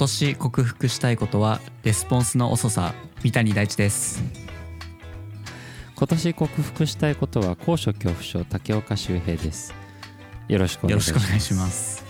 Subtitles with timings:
[0.00, 4.22] 年克服したいことはレスポンスの遅さ三谷大地です。
[5.94, 9.74] 今年克服したいことは高所恐怖症竹岡修平です。
[10.48, 12.02] よろしくお願いします。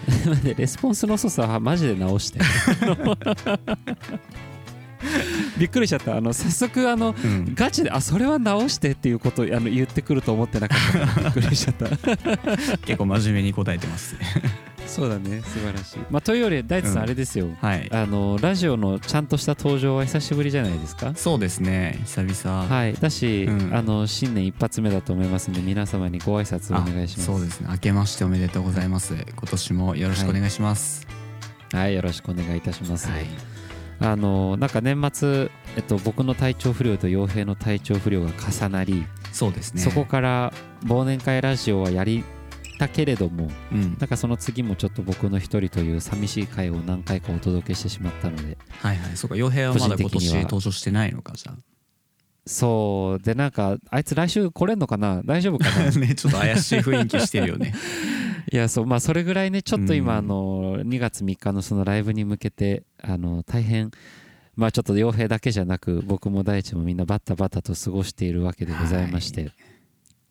[0.44, 2.40] レスポンスの遅さはマジで直して。
[5.56, 6.18] びっくりしちゃった。
[6.18, 7.54] あの早速あのうん。
[7.54, 10.78] ガチであそれは直してっていうことをあの言ってくると思ってなかっ
[11.14, 11.88] たびっくりしちゃった。
[12.84, 14.16] 結構真面目に答えてます
[14.88, 15.42] そうだね。
[15.42, 17.48] 素晴らしい、まあ、というより大地さん、うんあれですよ。
[17.60, 17.88] はい。
[17.92, 21.14] あのラジオのちゃんとした登場は久しぶりじゃないですか？
[21.14, 22.00] そうですね。
[22.04, 22.66] 久々。
[22.66, 22.94] はい。
[22.94, 23.74] だし、うん。
[23.76, 27.26] あの新年一発目だと思いますので皆様にご挨拶をお願いします。
[27.26, 27.68] そうですね。
[27.70, 29.14] 明けましておめでとうございます。
[29.14, 31.06] 今年もよろしくお願いします。
[31.72, 31.94] はい。
[31.94, 33.26] よろしくお願いいたします、はい。
[34.00, 39.82] あのなんか年末、えっと、僕の体調不良と傭兵の体調不良が重なり、そうですね。
[39.82, 40.52] そこから
[40.84, 42.24] 忘年会ラジオはやり
[42.78, 43.96] たけれどもうん。
[43.98, 48.56] なんかその次もちょっと僕の一人という寂しい回を何回かお届けしてしまったので。
[48.80, 49.16] はいはい。
[49.16, 51.52] そうか傭兵はまだ今個人的には年登場してないのかじゃ
[52.46, 55.20] そうでなんかあいつ来週来れんのかな？
[55.24, 55.88] 大丈夫かな？
[55.88, 57.74] あ ねちょっと怪しい雰囲気してるよね。
[58.50, 60.18] いやそうまあそれぐらいねちょっと今、うん。
[60.18, 63.90] あの2月3日のそのライブに向けてあの大変
[64.56, 69.52] まあちょっと傭兵だけじゃなく僕も大地もみんなバタバタと過ごしているわけでございまして、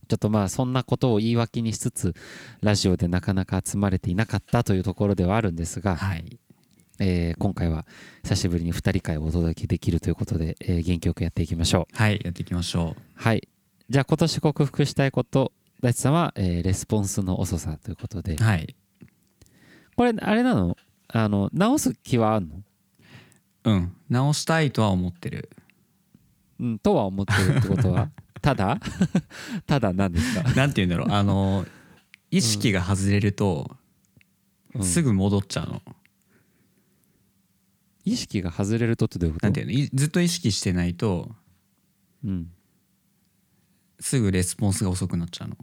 [0.08, 2.16] ちょっとまあそんなことを言い訳にしつつ
[2.62, 6.40] ラジオでなかなか集まれていなかったというところではあるんですが、はい。
[7.00, 7.86] えー今回は
[8.24, 11.96] 久しぶりに2人会をお届けできるということで、えー元気よくやっていきましょう。
[11.98, 13.48] はいやっていきましょはい。
[13.90, 18.34] じゃあ今年克服したいこと大地さんは、えーレスポンスの遅さということで。
[18.36, 18.76] うはい。
[19.96, 20.76] これあれなの？
[21.10, 22.62] あの直す気はあんの？
[23.66, 23.94] うん。
[24.10, 25.50] 直したいとは思ってる。
[26.60, 28.10] うんとは思ってるってことは？
[28.42, 28.80] ただ？
[29.66, 31.12] ただ何ですか、 なんて言うんだろう。
[31.12, 31.66] あの
[32.32, 33.76] 意識が外れると
[34.74, 34.84] うん。
[34.84, 35.82] すぐ戻っちゃうの、
[38.06, 39.46] 意識が外れるとってどういうこと？
[39.48, 39.72] なんていうの？
[39.74, 41.36] いずっと意識してないと
[42.24, 42.52] うん、
[44.00, 45.58] すぐレスポンスが遅くなっちゃうの。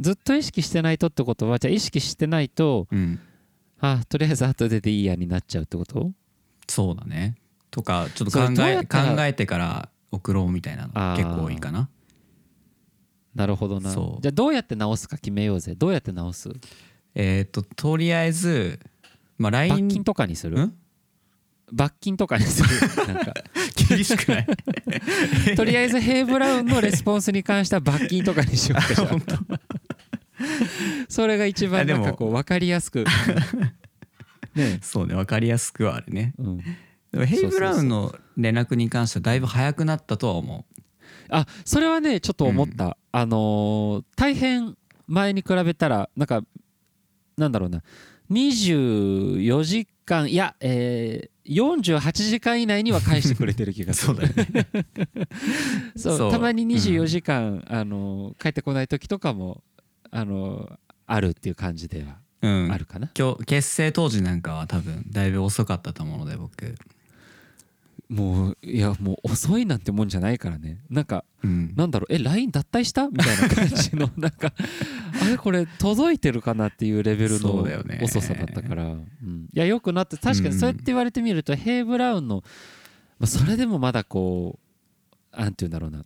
[0.00, 3.20] ずっと意識してないとってことはじゃあ意識してないとうん。
[3.80, 6.12] あとりあえず後ででいいやになっちゃうってこと？
[6.68, 7.36] そうだね。
[7.70, 11.16] とかちょっとそれ考えどうやったら考えてから送ろうみたいなのあー。
[11.16, 11.88] 結構多いかな。
[13.34, 13.92] なるほどな。
[13.92, 14.22] そう。
[14.22, 15.74] じゃあどうやって直すか決めようぜ。
[15.76, 16.50] どうやって直す？
[17.14, 18.80] えっ、ととりあえず
[19.38, 20.60] まあ罰 LINE 金とかにする？
[20.60, 20.74] ん？
[21.72, 22.68] 罰金とかにする？
[23.14, 23.32] なんか。
[23.88, 24.46] 厳しくない？
[25.56, 28.94] とりあえずヘイブラウンのレスポンスに関しては罰金とかにしようか。
[28.94, 29.60] じゃあ
[31.08, 33.04] それが一番あでもなんかこう分かりやすく。
[34.54, 34.78] ね。
[34.82, 36.32] そうね分かりやすくはあるね。
[36.38, 36.60] うん、
[37.12, 40.64] でもヘイブラウンの連絡に関してはだいぶ早くなったとは思
[41.28, 44.76] あそれはねちょっと思った、あのー大変
[45.06, 46.42] 前に比べたらなんか
[47.36, 47.82] なんだろうな。
[48.30, 54.14] 24時間いやえー、48時間以内には返してくれてる気がする。
[54.14, 54.68] そうだよね。
[55.96, 57.06] そうたまに24うん。
[57.06, 59.64] 時間、あの帰ってこない時とかも
[60.12, 62.72] あのあるっていう感じではうん。
[62.72, 66.76] あるかな、今日結成当時なんかは多分だいぶ遅かったと思うので僕
[68.10, 70.80] もういやもう遅いなんてもんじゃないからね。
[70.90, 71.72] なんかうん。
[71.76, 73.08] なんだろうえ LINE 脱退した？
[73.08, 74.52] みたいな感じの なんか
[75.22, 77.64] あれこれ届いてるかなっていうレベルの
[78.02, 79.48] 遅さだったから、うん。
[79.54, 82.42] いやよくなって確かにそうやって言われてみると、ヘイブラウンの、
[83.20, 84.58] まあ、それでもまだこ
[85.32, 86.04] うなんて言うんだろうな。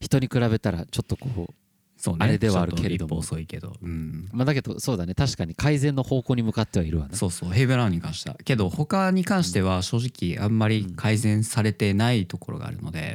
[0.00, 1.54] 人に比べたらちょっとこう
[2.04, 2.18] そうね。
[2.20, 3.16] あれではあるけれども。
[3.16, 3.72] 遅いけど。
[3.82, 4.28] うん。
[4.30, 5.14] まあ、だけどそうだね。
[5.14, 7.16] 確かに改善の方向に向かってはいるわな。
[7.16, 7.50] そうそう。
[7.50, 8.28] ヘイブラウンに関して。
[8.28, 13.14] はけど他に関しては正直あんまり改善されてないところがあるので、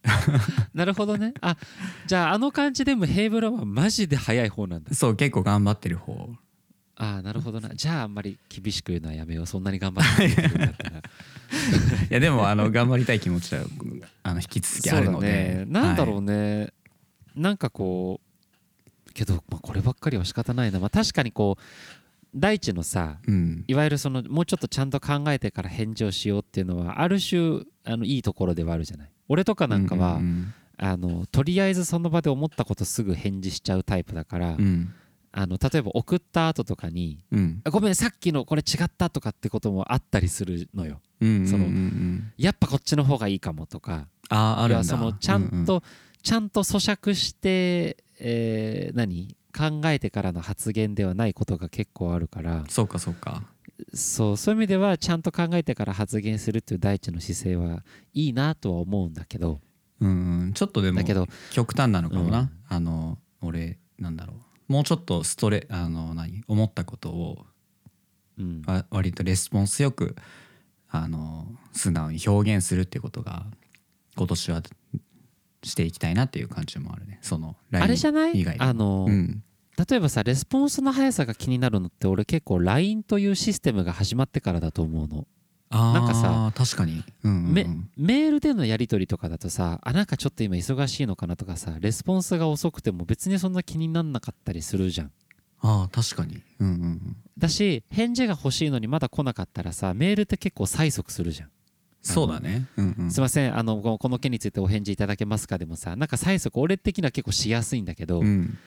[0.72, 1.34] なるほどね。
[1.42, 1.58] あ
[2.06, 4.94] じゃああの感じでもヘイブラウンはマジで早い方なんだ。
[4.94, 6.30] そう結構頑張ってる方。
[6.96, 7.68] ああなるほどな。
[7.74, 9.46] じゃああんまり厳しく言うのはやめよう。
[9.46, 11.02] そんなに頑張ってくれてるんだったらい
[12.08, 13.62] やでもあの頑張りたい気持ちは
[14.22, 15.64] あの引き続きあるのそうだでね。
[15.68, 16.72] なんだろはうね、
[17.36, 18.20] なんかこ
[19.08, 21.62] うけど、まあ、こればっかりは仕方ないな、まあ、確かにこう
[22.34, 23.64] 大地のさいうん。
[23.68, 29.10] いわゆるそのもうちょっとちゃんと考えてから返事をしようっていうのはある種あのいいところではあるじゃない。
[29.28, 34.92] 俺とかなんかは、うんうんあのとりあえずその場で思ったことすぐ返事しちゃうタイプだから、うん。
[35.30, 41.00] あの例えば送った後とかにうん「あごめんさっきのこれ違った」とかってこともあったりするのよ。
[41.20, 42.32] うんそのうんうんうん。
[42.36, 44.08] やっぱこっちの方がいいかもとか。
[44.28, 44.84] あーあるんだ。
[44.84, 45.82] そのちゃんと、うう
[46.22, 49.36] ちゃんと咀嚼して、えー何？
[49.54, 52.64] 考えてからの発言ではないことが結構あるから。
[52.68, 53.42] そうかそうか。
[53.92, 57.82] そうそういう意味ではちゃんと考えてから発言するっていう大地の姿勢は
[58.14, 59.60] いいなとは思うんだけど。
[60.00, 60.52] うんうん。
[60.54, 62.50] ちょっとでもだけど極端なのかもな、うん。
[62.68, 64.34] あの俺なんだろ
[64.68, 64.72] う。
[64.72, 66.42] もうちょっとストレあの何？
[66.48, 67.44] 思ったことを
[68.38, 68.62] うん。
[68.66, 70.16] わ割とレスポンスよく
[70.88, 73.44] あの素直に表現するっていうことが
[74.16, 74.62] 今年は
[75.62, 77.18] していきたいなっていう感じもあるね。
[77.22, 78.46] そのあれじゃない？
[78.58, 79.42] あの、うん。
[79.88, 85.26] 例えばさレスポンスの速さが気になるのって俺結構 LINE というシステムが始まってからだと思うの、
[85.70, 95.12] なんかさ確かに、うんうんメールでのやり取りとかだとさあなんかちょっと今忙しいのかなとかさレスポンスが遅くても別にそんな気になんなかったりするじゃん。
[95.62, 96.42] ああ確かに。
[96.60, 97.16] うんうんうん。
[97.38, 101.50] だし返事が欲しいのにまだ来なかったらさメールって結構催促するじゃん
[102.02, 102.66] そうだね。
[102.76, 103.10] うんうん。
[103.10, 103.56] すいません。
[103.56, 108.58] あのここの件についてお返事いただけますかでもさなんか催促俺的には結構しやすいんだけど、うん。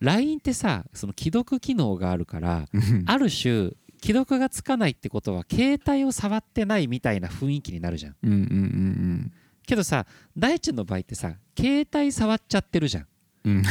[0.00, 3.04] LINE ってさその既読機能があるからうん。
[3.06, 3.70] ある種
[4.00, 8.16] 既読がつかないってことは携帯を触ってないみたいな雰囲気になるじゃん。
[8.22, 9.32] うんうんうん
[9.66, 10.06] けどさ
[10.36, 13.06] 大地の場合ってさ携帯触っちゃってるじゃん。
[13.44, 13.56] うん。
[13.58, 13.64] うん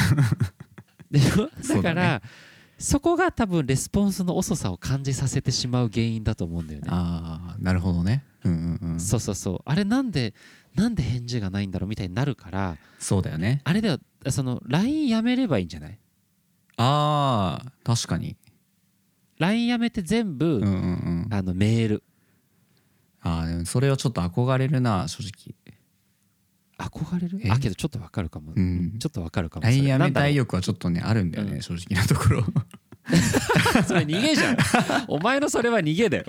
[1.11, 1.19] で
[1.75, 2.21] だから
[2.79, 6.87] そこが多分レスポンスの遅さを感じさせてしまう原因だと思うんだよね。
[6.89, 8.99] ああなるほどねうんうんうん。
[8.99, 9.59] そうそうそう。
[9.65, 10.33] あれなんで
[10.75, 13.61] なんで返事がないんだろうみたいになるからそうだよね。
[13.63, 13.99] あれでは
[14.29, 15.99] その LINE やめればいいんじゃない？
[16.77, 18.35] ああ確かに。
[19.39, 20.69] LINE やめて全部、うんうんう
[21.29, 21.33] ん。
[21.33, 22.03] あのメール。
[23.21, 25.55] ああでもそれはちょっと憧れるな正直。
[26.77, 27.39] 憧れる？
[27.43, 27.51] え？
[27.51, 28.97] あけどちょっとわかるかも、うん。
[28.99, 29.63] ちょっとわかるかも。
[29.65, 31.61] LINE やめたいよ欲はちょっとねあるんだよね、うん。
[31.61, 32.43] 正直なところ
[33.85, 34.57] それ逃げじゃん。
[35.07, 36.23] お前のそれは逃げだよ。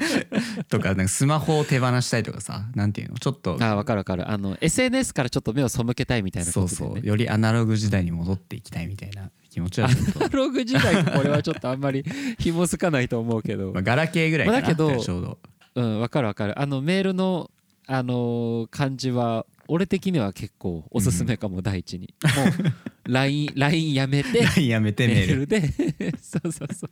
[0.68, 3.18] とかなんかスマホを手放したいとかさなんていうの？
[3.18, 4.30] ちょっとあわかるわかる。
[4.30, 7.00] あの SNS からちょっと目を背けたいみたいなこそうとだよね。
[7.00, 12.04] そうよりアナログ時代に戻っていきたいみたいな気持ちはアナログ時代これはちょっとあんまり
[12.38, 13.72] 紐づかないと思うけど。
[13.72, 15.38] まあ、ガラケーぐらいかな、まあだけどちょうど。
[15.74, 16.58] うんわかるわかる。
[16.58, 17.50] あのメールの
[17.86, 22.14] あのー感じは俺的には結構おすすめかも、第一に。
[22.22, 22.72] もう
[23.12, 25.34] LINE, LINE やめて LINE やめてメメール。
[25.34, 26.14] ールで。
[26.20, 26.90] そうそうそう。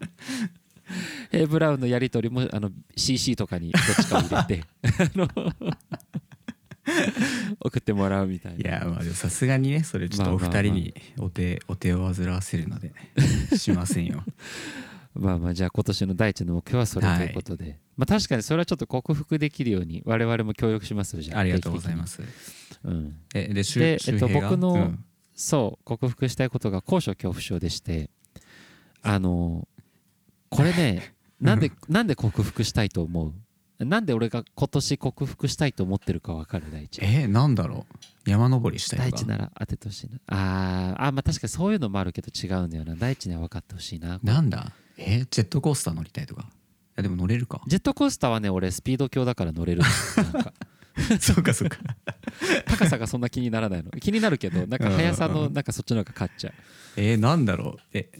[1.30, 5.28] ヘイブラウンのやり取りもあの CC とかにどっちかを入れて あの
[7.60, 8.58] 送ってもらうみたいな。
[8.58, 12.92] いやまあでもさすがにねそれちょっとお二人にお手お手を煩わせるので
[13.56, 14.22] しませんよ。
[15.14, 21.40] まあまあじゃあ今年の第一の目標はそれということで、まあ確かにそれはちょっと克服できるように我々も協力しますよじゃあ。
[21.40, 22.22] ありがとうございますす、
[22.84, 25.04] うん、えで周でえっと僕のうん。
[25.36, 28.08] そう克服したいことが高所恐怖症でして
[29.02, 29.66] あの
[30.48, 33.26] これね なんでなんで克服したいと思
[33.80, 33.84] う？
[33.84, 37.84] なんで俺が今年克服したいと思ってるか分かる第一えなんだろ
[38.26, 38.30] う？
[38.30, 39.22] 山登りしたい第とか？
[39.24, 40.20] 一なら当ててほしいな。
[40.28, 42.94] あーあまあ確かにそういうのもあるけど違うんだよな。
[42.94, 44.20] 第一には分かってほしいな。
[44.22, 44.70] なんだ？
[44.96, 46.42] えジェットコースター乗りたいとか？
[46.42, 46.46] い
[46.94, 47.60] やでも乗れるか。
[47.66, 49.82] ジェットコースターはね俺スピード強だから乗れる
[51.20, 51.78] そうかそうか
[52.66, 53.90] 高さがそんな気にならないの。
[53.92, 56.54] 気になるけどなんか速さのなんかそっちの方が勝っちゃう。
[56.96, 57.82] えー、なんだろう。
[57.92, 58.10] え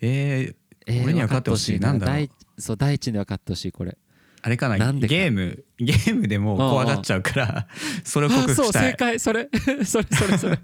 [0.00, 0.54] えー
[0.86, 1.78] えー俺には勝ってほしい。
[1.78, 1.92] 分かな。
[1.94, 2.16] んだろう。
[2.16, 3.96] 第そう第一には勝ってほしいこれ。
[4.42, 5.14] あれかななんでか。
[5.14, 7.68] ゲームゲームでもう怖がっちゃうから
[8.04, 8.96] それを克服したい。
[8.96, 9.20] 解。
[9.20, 9.48] それ
[9.84, 10.58] それそれそれ。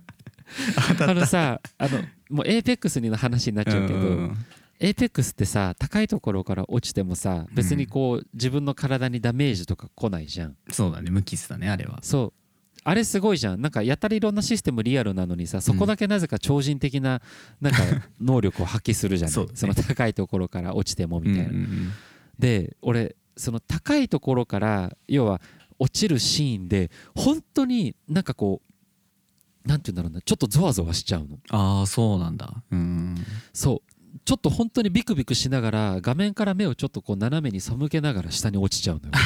[1.00, 4.46] あのさあのもうエーペックスにの話になっちゃうけど、んんん。
[4.78, 10.56] エーペックスってさ高いところから落ちてもさ別にこう、自分の体にダメージとか来ないじゃん。
[10.70, 11.10] そうだね。
[11.10, 11.98] 無機質だねあれは。
[12.02, 12.45] そう
[12.88, 13.60] あれすごいじゃん。
[13.60, 17.20] なんかやたらいろんなシステムリアルなのにさそこだけなぜか超人的な
[17.60, 17.78] なんか
[18.20, 19.32] 能力を発揮するじゃない？
[19.32, 19.58] そうだね。
[19.58, 21.92] その高いところから落ちてもみたいな、うんうんうん。
[22.38, 25.40] で俺その高いところから要は
[25.80, 28.62] 落ちるシーンで本当になんかこ
[29.64, 31.38] うなんて言うんだろうなちょっとゾワゾワしちゃうの。
[31.50, 32.62] ああそうなんだ。
[32.70, 33.16] うん。
[33.52, 33.90] そう。
[34.24, 39.12] ちょっと本当にビクビクしながら画面から目をちょっとこう斜めに背けながら下に落ちちゃうのよ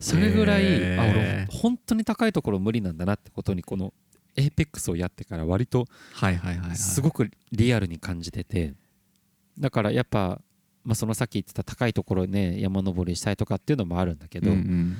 [0.00, 1.00] それぐらい、へー。
[1.00, 3.92] あ俺本当に高いところ無理なんだなってことにこの
[4.36, 6.76] エーペックスをやってから割とはいはいはいはい。
[6.76, 8.74] すごくリアルに感じてて
[9.58, 10.40] だからやっぱ、
[10.84, 14.96] まあ、そのさっき言ってた高いところね山登りしたいとかっていうのもあるんだけど、うんうん。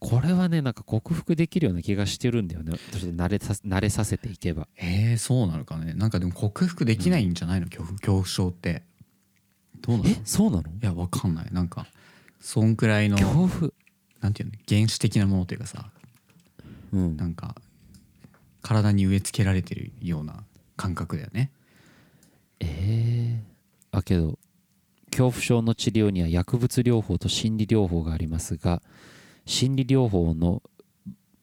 [0.00, 2.72] これはねなんか克服できるような気がしてるんだよね。
[2.92, 4.68] 慣れさ慣れさせていけば。
[4.76, 5.94] えー、そうなのかね。
[5.94, 7.66] なんかでも克服できないんじゃないの？
[7.66, 8.82] 恐怖恐怖症って。
[9.80, 10.08] どうなの？
[10.10, 10.20] いえ？
[10.24, 10.64] そうなの？
[10.80, 11.48] やわかんない。
[11.52, 11.86] なんか
[12.38, 13.72] そんくらいの恐怖
[14.24, 15.84] なんていうの原始的なものというかさ
[16.94, 17.16] うん。
[17.18, 17.54] なんか
[18.62, 20.44] 体に植え付けられてるような
[20.78, 21.50] 感覚だよね。
[22.58, 24.38] えー、あけど
[25.10, 28.80] 恐怖症の治療には薬物療法と心理療法がありますが
[29.44, 30.62] 心理療法の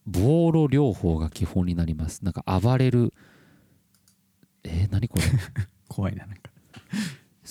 [0.07, 2.25] 暴露療法が基本になります。
[2.25, 3.13] なんか暴れる。
[4.63, 5.23] えー、何これ
[5.87, 6.50] 怖いななんか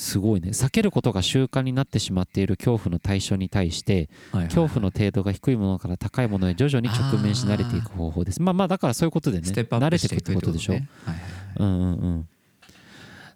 [0.03, 0.49] すごいね。
[0.51, 4.45] 避けることが習慣になってしまっている恐怖の対象に対してはいはい。
[4.47, 8.41] 恐怖の程度が低いものから高いものへ徐々に直面し慣れていく方法です。
[8.41, 9.47] まあまあだからそういうことでね。
[9.51, 10.73] 慣れていくってことでしょ？
[10.73, 10.89] ね。
[11.05, 11.33] はいはいはい。
[11.59, 12.29] うんうんうん。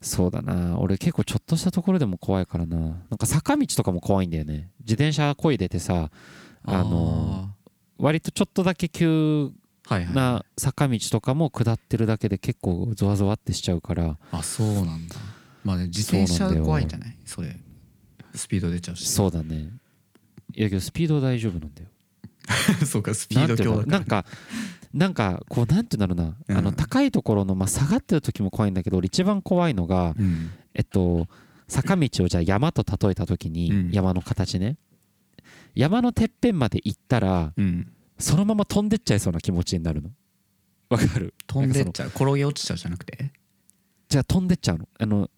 [0.01, 0.79] そうだな。
[0.79, 2.77] 俺結構ちょっとしたところでも怖いからな。
[2.79, 4.71] なんか坂道とかも怖いんだよね。
[4.81, 6.11] 自転車こいでてさ
[6.65, 7.51] あの
[7.99, 9.51] 割とちょっとだけ急
[10.15, 14.17] な坂道とかも下ってるだけで結構ゾワゾワってしちゃうから。
[14.33, 15.17] あそうなんだ
[15.65, 17.17] まあね自転車怖いんじゃない？
[17.25, 17.57] それ。
[18.35, 19.09] スピード出ちゃうし。
[19.09, 19.71] そうだね。
[20.55, 21.89] いやけどスピード大丈夫なんだよ。
[22.87, 24.27] そうかスピード強だなんか
[24.93, 30.51] なんかこうなんて言うんだろうな、あのうん高いところの、まあ、下がってる時も怖いんだけど俺一番怖いのがうん。
[30.75, 31.27] えっと
[31.67, 33.91] 坂道をじゃあ山と例えた時に、うん。
[33.91, 34.77] 山の形ね。
[35.75, 37.91] 山のてっぺんまで行ったらうん。
[38.19, 40.11] そのまま飛んでっちゃいそうな気持ちになるの。
[40.91, 41.35] わかる？
[41.47, 42.09] 飛んでっちゃう？
[42.09, 43.33] 転げ落ちちゃうじゃなくて？
[44.09, 44.89] じゃあ飛んでっちゃうの。
[44.99, 45.31] あの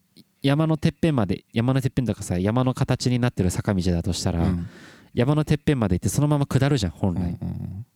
[0.47, 4.67] 山のてっぺんまで山のてっぺんとかさ山の形になってる坂道だとしたら、うん。
[5.13, 7.87] 山のてっぺんまで行ってそのまま下るじゃん本うんう来、ん。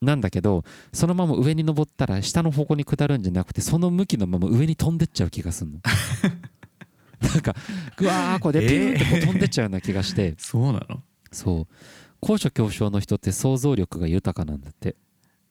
[0.00, 5.80] なんだけどそのまま上に登ったら下の方向に下るんじゃなくてその向きのまま上に飛んでっちゃう気がするの。
[7.20, 7.54] なんか
[7.96, 11.02] ぐわーこうでピューってこう飛んでっちゃうような気がして、そうなの？
[11.32, 11.74] そう。
[12.20, 14.94] 高所恐怖症の人って想像力が豊かなんだって。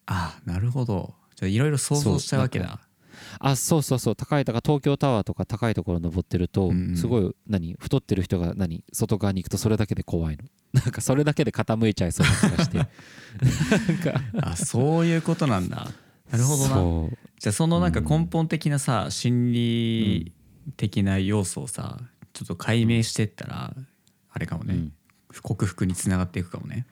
[0.05, 1.13] あなるほど。
[1.35, 2.79] じゃあいろいろ想像しちゃうわけだ
[3.39, 6.97] あそうそうそう高いとか東京タワーとか高いところ登ってると、うんうん。
[6.97, 10.43] すごい何太ってる人が何外側に行くとそれだけで怖いの。
[10.73, 12.77] なんかそれだけで傾いちゃいそうな気がして。
[12.77, 12.87] なん
[14.41, 14.49] か。
[14.49, 15.87] あそういうことなんだ。
[16.31, 17.09] なるほどな。
[17.39, 20.33] じゃあそのなんか根本的なさ心理
[20.75, 21.99] 的な要素をさ
[22.33, 23.75] ちょっと解明してったら
[24.31, 24.93] あれかもね、うん。
[25.41, 26.85] 克服につながっていくかもね。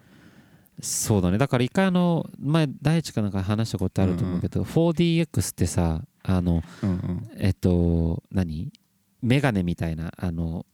[0.82, 1.38] そうだね。
[1.38, 7.29] だから一回あの前第一かなんか話したことあると思うけど、4DX ってさあのうんうん。
[7.38, 8.72] えっと何？
[9.22, 10.65] メガネみたいなあの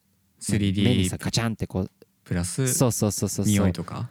[0.50, 1.92] 目に 3D さカチャンってこう
[2.24, 4.10] プラスそうそうそうそう匂いとか？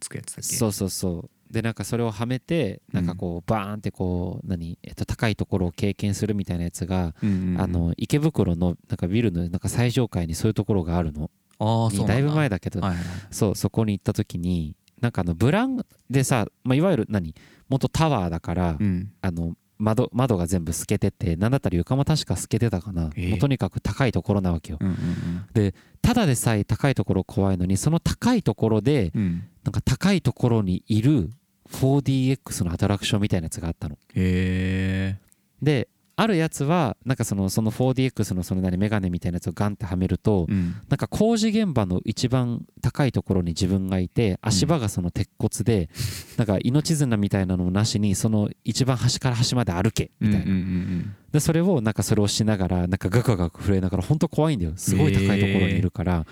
[0.00, 0.56] つくやつだっけ？
[0.56, 1.30] そうそうそう。
[1.52, 11.30] でなんかそれをはめてなんかこうバーンってこう何、えっと、高いところを経験するみたいなやつが、あの池袋のなんかビルのなんか最上階にそういうところがあるの。
[11.60, 12.18] ああそうだ。
[12.18, 13.06] いぶ前だけど、はいはいはい。
[13.30, 17.32] そうそこに行った時になんかあのブランでさ、まあ、いわゆる何？
[17.68, 19.12] 元タワーだから、うん。
[19.22, 23.30] あの窓窓が全部透けててなんだったら床も確か透けてたかな、えー。
[23.30, 24.78] もうとにかく高いところなわけよ。
[24.80, 29.22] うんうんただでさえ高いところ怖いのにその高いところでうん。
[29.22, 31.28] うんなんか高いところにいる
[31.72, 33.96] 4DX のアトラクションみたいなやつがあったの。
[34.14, 35.18] へえ
[35.60, 40.76] であるやつはなんかそのその 4DX のその何メガネみたいなやつをガンってはめると、うん。
[40.88, 45.90] なんか工事現場の一番高いところに自分がいて足場がその鉄骨で、
[46.38, 54.72] なんか命綱みたいなのもなしにその一番端から端まで歩けみたいな、うんうんうんでそれをなんかそれをしながらなんかガクガク震えながら本当怖いんだよ。
[54.76, 56.24] すごい高いところにいるから、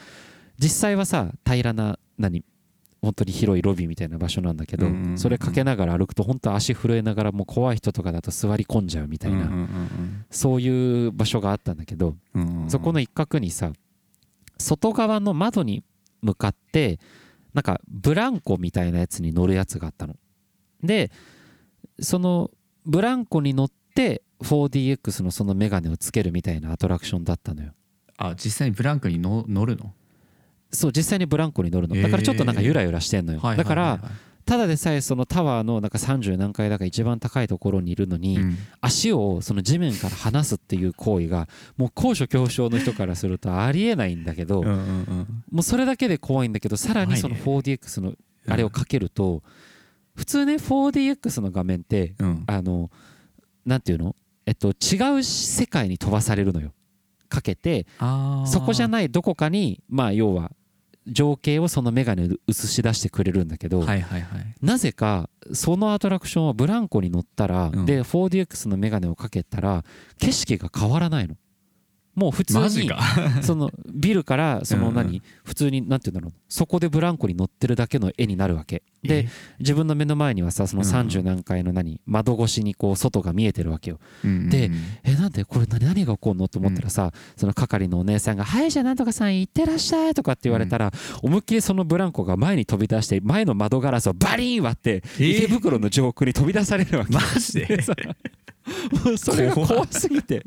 [0.59, 2.43] 実際はさ平らな何？
[3.05, 9.51] 本当に広いロビーみたいな場所なんだけど、それかけながら歩くと本当足震えながらもう怖い人とかだと座り込んじゃうみたいな、
[10.31, 12.17] そういう場所があったんだけど、
[12.69, 13.73] そこの一角にさ
[14.59, 15.83] 外側の窓に
[16.23, 16.99] 向かって
[17.53, 20.17] なんかブランコみたいなやつに乗るやつがあったの。
[20.83, 21.11] で
[22.01, 22.51] その
[22.87, 27.73] ブランコに乗って 4DX のそのメガネをつけるみたいなアトラクションだったのよ。
[28.17, 29.93] あ実際にブランクにの乗るの？
[30.75, 32.01] そう実際にブランコに乗るの。
[32.01, 34.01] だからちょっとなんかゆらゆらしてんのよ、はいだから
[34.45, 38.59] ただでさえそのタワーのなんか30何階だか一番高いところにいるのに、うん。
[38.83, 45.27] 足をその地面から離すっていう行為がもう高所恐怖症の人からするとありえないんだけど、も
[45.61, 48.13] うそれだけで怖いんだけどさらにその怖 4DX の
[48.47, 49.43] あれをかけると、
[50.15, 52.91] 普通ね 4DX の画面ってうんあの
[53.65, 54.15] なんていうの
[54.45, 56.73] えっと違う世界に飛ばされるのよ
[57.31, 57.87] かけて
[58.47, 60.53] そこじゃないどこかにまあ要は
[61.07, 64.55] 情景をそのメガネで映し出してくれるんだけど、はいはいはい。
[64.63, 67.87] なぜかそのアトラクションはブランコに乗ったら、うん。
[67.87, 69.85] で 4DX のメガネをかけたら
[70.19, 71.37] 景色が変わらないの
[72.15, 72.91] もう普通に
[73.43, 74.95] そのビルからそのうん。
[74.95, 76.33] 何、普通になんていうんだろう。
[76.49, 78.83] そこでブランコに乗ってるだけの絵になるわけ。
[79.03, 79.29] で
[79.59, 80.89] 自分の目の前にはさそのうん。
[80.89, 82.01] 30何階の何？
[82.07, 83.99] 窓越しにこう外が見えてるわけよ。
[84.25, 84.71] えで
[85.03, 86.49] えなんでこれ何何が起こるの？
[86.49, 90.93] と思ったらさ、その係のお姉さんが「はいじゃあなんとかさん行ってらっしゃい」とかって言われたら、
[91.23, 95.23] 思いっきりそのブランコが前に飛び出して前の窓ガラスをバリーン割ってえ？
[95.23, 97.13] ー池袋の上空に飛び出されるわけ。
[97.13, 97.81] マジで？
[97.83, 97.95] さ
[99.05, 100.43] もうそれが怖すぎて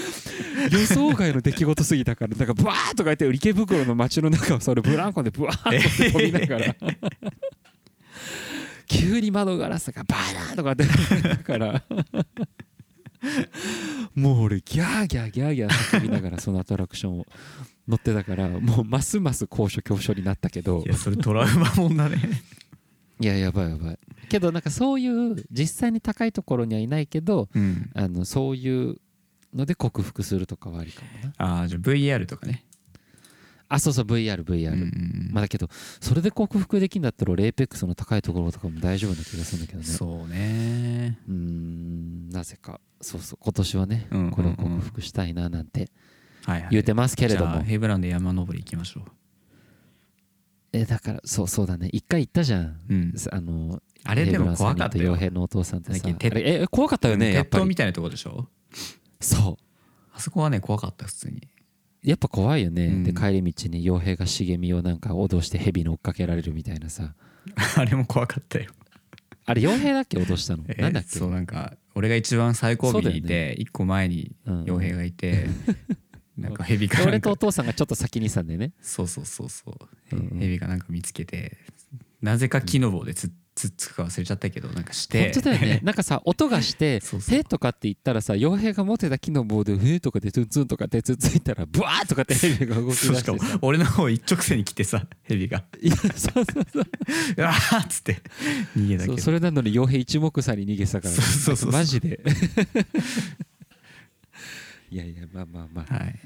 [0.70, 6.76] 予想外の出来事すぎたからなんかブワーッとか言って池袋の街の中をそれブランコでブワーッと飛びながら
[8.86, 10.84] 急に窓ガラスがバーンとかって
[11.28, 11.82] だから
[14.14, 17.26] もう俺ギャーギャーギャーギャー叫びながらそのアトラクションを
[17.88, 20.82] 乗ってたからもうますます高所恐怖症になったけど。
[20.84, 22.18] いやそれトラウマもんだね。
[23.20, 23.98] いややばいやばい。
[24.28, 27.90] けどなんかそういう実際に高いところにはいないけどうん。
[27.94, 28.96] あのそういう
[29.54, 31.34] ので克服するとかはありかもな。
[31.38, 32.64] ああじゃあ VR とかね。
[33.68, 35.28] あそうそう VRVR、うんうんうん。
[35.32, 35.68] まあだけど
[36.00, 39.84] それで克服できんだったら俺エイペックスの高いところとかも大丈夫な気がするんだけどね。
[39.84, 41.18] そうね。
[41.28, 42.80] うーんなぜか。
[43.00, 44.30] そうそう今年はね、うんうんうん。
[44.30, 45.90] これを克服したいななんて
[46.70, 49.04] 言うてますけれども、ヘイブランド山登り行きましょ
[50.72, 51.88] えだからそうそうだね。
[51.92, 53.14] 一回行ったじゃん、ううん。
[53.32, 55.16] あのあれでも怖かったよ。
[55.20, 57.62] え怖かったよねやっ鉄ぱり。
[57.64, 58.48] 塔みたいなとこでしょ？
[59.20, 59.58] そ
[60.12, 61.38] あそこはね怖かった普通に。
[62.04, 63.04] うやっぱ怖いよね、うん。
[63.04, 67.14] で帰り道に傭兵が茂みをなんか脅して蛇に追っかけられるみたいなさ。
[67.76, 68.70] あれも怖かったよ。
[69.44, 71.18] あれ傭兵だっけ脅したの、 えなんだっけ？
[71.18, 74.62] そうなんか俺が一番最後尾にいそうだて一個前にうん。
[74.64, 75.48] 傭兵がいて
[76.36, 78.72] なんか蛇かな俺とお父さんがちょっと先にいたんでね。
[78.80, 79.70] そうそうそうそ
[80.12, 80.16] う。
[80.16, 80.38] うんうん。
[80.38, 81.56] 蛇がなんか見つけて
[82.20, 85.32] なぜか木の棒でつつっつくか忘れちゃったけどなんかして。
[85.32, 85.80] 本当だよね。
[85.82, 87.38] なんかさ音がしてそうそう。
[87.38, 95.64] へとかって言ったらさ傭兵が持ってた木の棒でへとかでツンツンとかってつっついたらブワーとかって蛇が動き出そうしかも俺の方一直線に来てさ蛇が。
[95.80, 96.84] いやそうそうそう。
[97.38, 98.20] うわーっつって。
[98.76, 101.14] 逃げたけどそうそれなのに傭兵一目散に逃げてたから。
[101.14, 102.20] そうそうそうマジで。
[104.90, 105.94] いやいやまあまあまあ。
[105.94, 106.20] はい。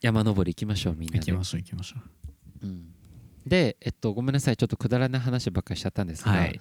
[0.00, 1.18] 山登り行きましょうみんなで。
[1.20, 1.96] 行きましょう行きましょ
[2.64, 2.95] うん
[3.46, 4.56] でえっとごめんなさい。
[4.56, 6.60] ちょっとくだらない話ばっかりしちゃったんですが、うはい。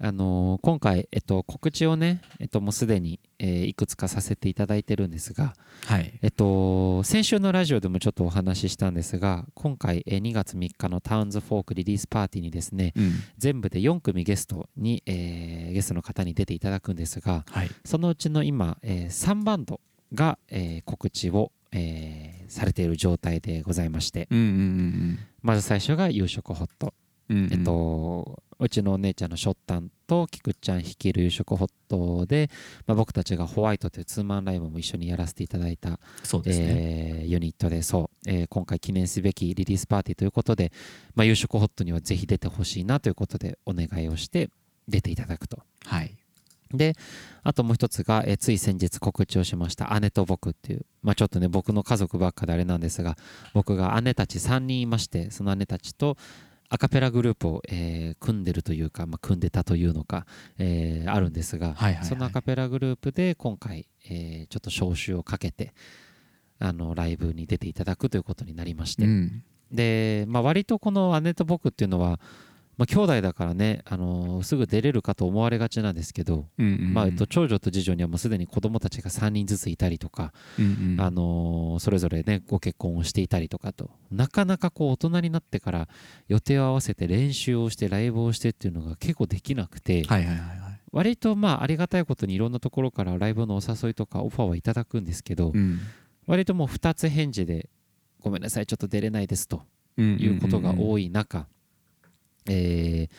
[0.00, 5.54] あのー今回、えっと、告知をね、えっと、もうすでに、えーいくつかさせていただいてるんですが、
[5.86, 6.18] はい。
[6.20, 13.12] えっと、先週のラジオでもちょっとお話ししたんですが今回、えー2月3日のタウンズフォークリリースパーティーにですねうん。
[13.38, 17.70] 全部で4組ゲストに、えーゲストの方に出ていただくんですがはい。
[17.84, 19.80] そのうちの今、え3バンド
[20.12, 24.28] が、えー告知を、えーされている状態でございまして。
[24.30, 26.94] うんうんまず最初が夕食ホット。
[27.28, 27.52] うんうん。
[27.52, 32.50] えっと、うちのお姉ちゃんのショッタンと菊ちゃん率いる夕食ホットで、
[32.86, 36.66] まあ、僕たちがホワイトというツーマンライブも一緒にやらせていただいた、そうですね。
[36.68, 40.72] えーユニットでそう、えー今回記念すべきリリースパーティーということで、
[41.14, 44.50] まあ、夕食ホットにはぜひ出てほしいなということでお願いをして
[44.86, 45.58] 出ていただくと。
[45.86, 46.14] はい
[46.72, 46.94] で
[47.42, 53.16] あともう一つが、えーつい先日告知をしました姉と僕っていう、まあ、ちょっとね僕の家族ばっかであれなんですが
[53.52, 56.16] 僕が姉たち3人いましてその姉たちと
[56.70, 60.26] アカペラグループを、えー組んでるというか、まあ、組んでたというのか、
[60.58, 62.04] えーあるんですが、はいはいはい。
[62.06, 65.74] そのアカペラグループで今回、えーちょっと招集をかけて
[66.58, 69.44] あのライブに出ていただくということになりまして、うん。
[69.70, 72.18] で、まあ、割とこの姉と僕っていうのは、
[72.76, 76.94] まあ、兄弟だからね、あのーすぐ出れるかと思われがちなんですけど、うんうんうん。
[76.94, 81.00] まあえっと、長女と次女にはもうすでに子供たちが3人ずついたりとか、うんうん。
[81.00, 85.88] あのーそれぞれねご結婚をしていたりとかとなかなかこう大人になってから
[86.28, 90.80] 予定を合わせて練習をしてライブをしてっていうのが結構できなくて、はいはいはいはい。
[90.92, 95.80] 割とまあありがたいことにいろんなところからライブのお誘いとかオファーはいただくんですけど、うん。
[96.26, 97.68] 割ともう2つ返事で
[98.20, 99.62] 「ごめんなさいちょっと出れないです」と
[99.98, 101.46] うんいうことがい多い中、
[102.48, 103.14] えー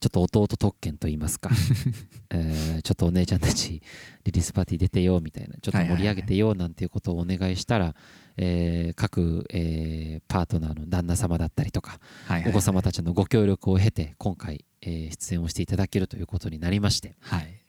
[0.00, 1.50] ちょっと弟特権といいますか、
[2.30, 3.82] えーちょっとお姉ちゃんたち
[4.22, 7.96] リリースパーティー出てよみたいなちょっと盛り上げてよなんていうことをお願いしたら、
[8.36, 12.50] えー各、えーパートナーの旦那様だったりとか、はいはい。
[12.50, 17.60] お子様たちのご協力を経て今回、えー出演をしていただけるということになりまして、はい。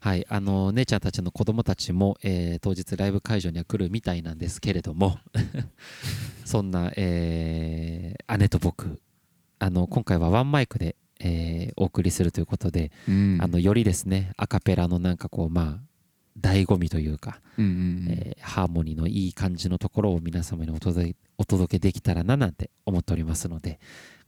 [0.00, 5.20] はい、あの姉ちゃんたちの子供たちも、えー当日ライブ会場には来るみたいなんですけれども。
[6.44, 9.00] そんな、えー姉と僕
[9.62, 13.38] あの今回はワンマイクで、えーお送りするということで、うん。
[13.40, 15.80] あのよりですねアカペラのなんかこうまあ
[16.40, 18.06] 醍醐味というか、うんうんうん。
[18.10, 23.78] えーハーモニーのいい感じのところを皆様にお届けお届けできたらななんて思っておりますので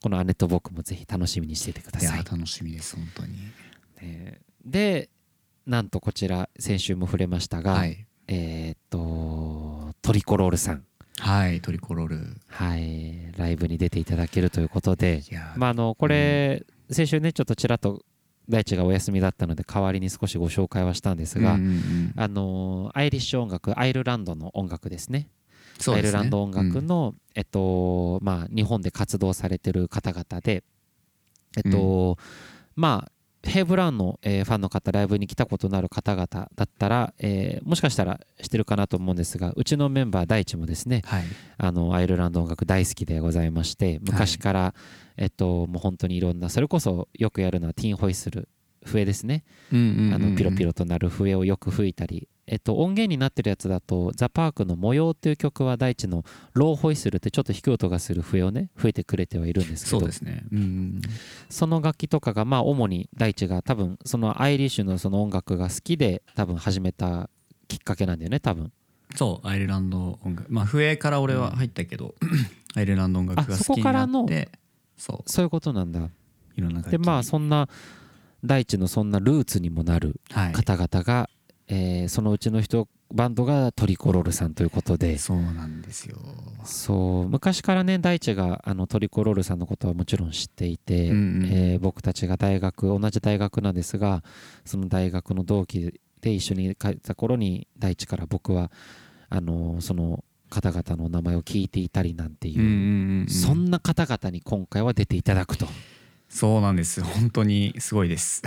[0.01, 2.19] この姉と僕もぜひ楽しみにしていてください。
[2.19, 3.33] 楽しみです本当に。
[4.01, 4.41] ね。
[4.65, 5.11] で
[5.67, 8.07] なんとこちら先週も触れましたが、はい。
[8.29, 10.85] えーっとトリコロールさん、
[11.19, 12.37] はいトリコロール。
[12.49, 15.23] はい、ライブに出ていただけるということで、
[15.57, 18.03] まあ、あのこれ、先週ねちょっとちらっと
[18.49, 22.13] 大地がお休みだったので代わりに少しご紹介はしたんですが、うんうんうん。
[22.17, 25.29] あのアイリッシュ音楽アイルランドの音楽ですね。
[25.79, 25.97] すね。
[25.97, 30.63] アイルランド音楽の、えっとまあ、日本で活動されてる方々で、
[31.57, 32.19] えっと
[32.77, 33.13] まあ
[33.45, 41.25] ヘイブラウンの、えーファンの方ライブに来たことのある方々だったら、えーもしかしたら知ってるかなと思うんですがうちのメンバー大地もですねはい。
[41.59, 44.75] あのアイルランド音楽大好きでございまして昔から、
[45.17, 48.49] えっと、もう本当にいろんなそれこそよくやるのはティーンホイッスル
[48.85, 49.45] 笛ですね。
[49.73, 50.15] うんうんうんうん。
[50.15, 60.45] あのピロピロとなる笛をよく吹いたり、えっと、音源になってるやつだと「ザ・パークの「模様」っていう曲は大地のローホイッスルってちょっと低い音がする笛をね吹いてくれてはいるんですけどそうですね。
[60.53, 61.01] うん
[61.49, 67.31] その楽器とかがまあ主に大地が多分そのアイリッシュのその音楽が好きで多分始めた
[67.69, 68.73] きっかけなんだよね多分。
[69.15, 70.53] そうアイルランド音楽。
[70.53, 72.15] まあ笛から俺は入ったけど、
[72.75, 74.25] アイルランド音楽があそこ好きになからの？
[74.25, 74.51] って
[74.97, 75.31] そう。
[75.31, 76.11] そういうことなんだ。
[76.57, 76.93] いろんな楽器。
[76.93, 77.69] でまあそんな
[78.45, 80.53] 大地のそんなルーツにもなるはい。
[80.53, 81.31] 方々が、
[81.69, 85.19] えーそのうちの人バンドがトリコロールさんということで。
[85.19, 86.19] そうなんですよ。
[86.65, 87.29] そう。
[87.29, 91.47] 昔からね大地があのトリコロールさんのことはもちろん知っていて、うんうん。
[91.47, 94.23] えー僕たちが大学同じ大学なんですが
[94.65, 98.71] その大学の同期で一緒に帰った頃に大地から僕は
[99.29, 103.29] あのその方々の名前を聞いていたりなんていう、うんうんうんうん。
[103.29, 105.67] そんな方々に今回は出ていただくと。
[106.35, 107.01] そうなんです。
[107.01, 108.43] 本当にすごいです。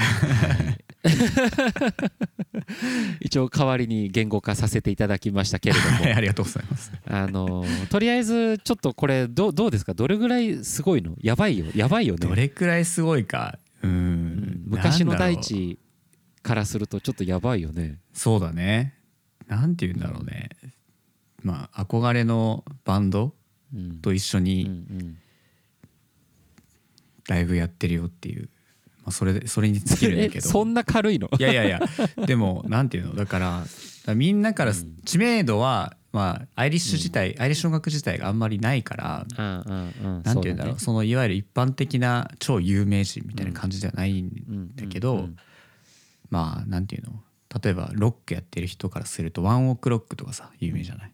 [3.21, 5.87] 一応代わりに言語化させていただきましたけれども。
[6.03, 6.91] はいありがとうございます。
[7.05, 9.93] あのとりあえずちょっとこれどうどうですか？
[9.93, 11.15] どれぐらいすごいの？
[11.21, 11.65] やばいよ。
[11.75, 12.27] やばいよね。
[12.27, 13.57] どれくらいすごいか？
[13.81, 13.93] ううん。
[14.35, 15.79] ん昔の大地
[16.43, 17.99] からするとちょっとやばいよね。
[18.11, 18.95] そうだね。
[19.47, 20.49] なんて言うんだろうね。
[21.41, 23.33] まあ憧れのバンド
[23.73, 23.79] うん。
[23.79, 25.17] うんと一緒にうん
[27.27, 28.49] ライブやってるよっていう、
[29.03, 30.37] まあ、それでそれに尽きるんだけど。
[30.37, 31.29] え そんな軽いの？
[31.39, 31.81] いやいやいや。
[32.25, 33.15] でもなんていうの？
[33.15, 34.97] だからみんなからうん。
[35.05, 40.23] 知名度は、まあ、アイリッシュ自体、アイリッシュ音楽自体があんまりないからうんうんうん。
[40.23, 40.79] なんていうんだろう。
[40.79, 45.29] そのいわゆる一般的な超有名人みたいな感じではないんうんだけど、
[46.29, 47.23] まあなんていうの？
[47.63, 51.13] 例えばロックやってる人からするとワンオクロックとかさ有名じゃない、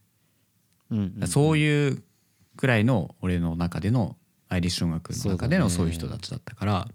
[0.90, 1.28] うんうんうん。
[1.28, 2.04] そういう
[2.58, 4.18] くらいの俺の中での
[4.54, 6.88] アイリッシュ音楽の中でのそうういう人たちだったから。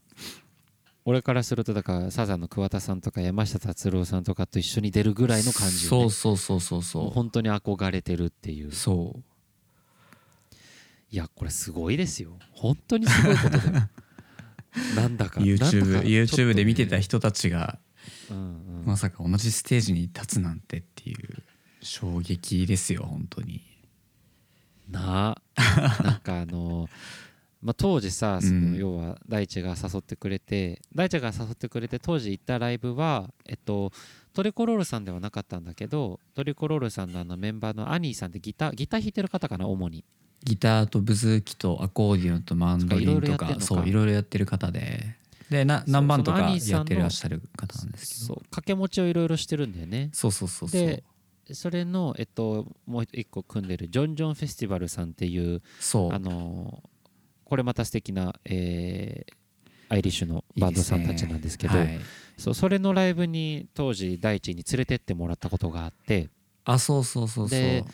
[1.05, 6.11] 俺からするとだからサザンの桑田さんとか山下達郎さんとかと一緒に出るぐらいの感じよね。
[6.11, 8.69] そうそうそうそうもうそ本当に憧れてるっていう。
[8.69, 10.55] うそう。
[11.11, 12.33] いやこれすごいですよ。
[12.53, 13.89] 本当にすごいことだよ。
[14.95, 17.79] なんだか YouTube, だかね YouTube で見てた人たちが
[18.31, 18.41] うんう
[18.83, 18.85] ん。
[18.85, 21.43] まさか同じステージに立つなんてっていう
[21.81, 23.63] 衝撃ですよ本当に
[24.91, 26.89] なあなんかあの、
[27.61, 28.73] まあ、当時さそうん。
[28.73, 33.93] の要は大地が誘ってくれて、大地が誘ってくれて当時行ったライブはえっと
[34.33, 40.05] トリコロールさんではなかったんだけどトリコロールさんのあのメンバーのアニーさんってギターギター弾いてる方かな主に。
[40.45, 45.17] ギターとブズーキとアコーディオンとマンドリンとかそういろいろやってる方で。
[45.51, 48.35] でな何番とかやってらっしゃる方なんですけど。
[48.35, 50.11] 掛け持ちをいろいろしてるんだよね。
[50.13, 50.81] そうそうそうそう。
[50.81, 51.03] で
[51.55, 56.13] それの、えっと、もう一個組んでるジョンジョンフェスティバルさんっていうそう。
[56.13, 56.88] あのー
[57.49, 59.35] これまた素敵な、えー
[59.91, 61.99] アイリッシュのバンドさんたちなんですけどはい。
[62.37, 66.29] そうそれのライブに当時大地に連れてってもらったことがあって
[66.67, 67.59] あそうそうそうそう。
[67.59, 67.85] で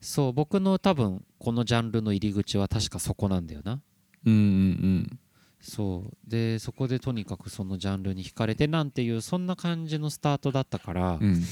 [0.00, 3.80] そう僕の多分このジャンルの入り口は確かそこなんだよな。
[4.26, 5.18] うんうん
[5.60, 6.16] そう。
[6.28, 11.44] でそこでとにかくそのジャンルに惹かれてなんていうそんな感じのスタートだったから、うんうん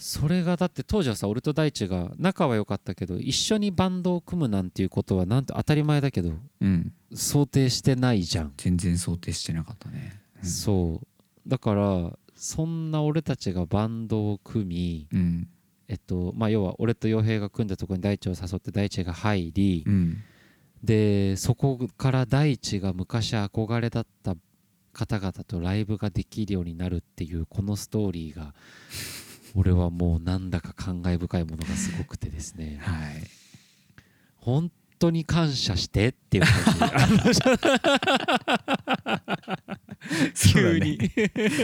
[0.00, 6.92] それがだって当時はさ俺と大地が仲は良かったけど一緒にバンドを組むなんていうことはなんて当たり前だけどうん。
[7.14, 10.20] 想定してないじゃん、全然想定してなかったね。
[10.42, 10.48] うん。
[10.48, 11.06] そう。
[11.46, 15.48] だからそんな俺たちがバンドを組みうん。
[15.88, 20.22] えっとまあ要は俺と洋平が組んだところに大地を誘って大地が入り、うん。
[20.82, 24.34] でそこから大地が昔憧れだった
[24.92, 28.54] 方々とライブができるようになるっていうこのストーリーが
[29.54, 32.78] 俺はもうなんだか感慨深いものがすごくてですね。
[32.82, 33.22] はい。
[34.36, 37.40] 本当に感謝してっていう感じ
[40.52, 40.98] 急に、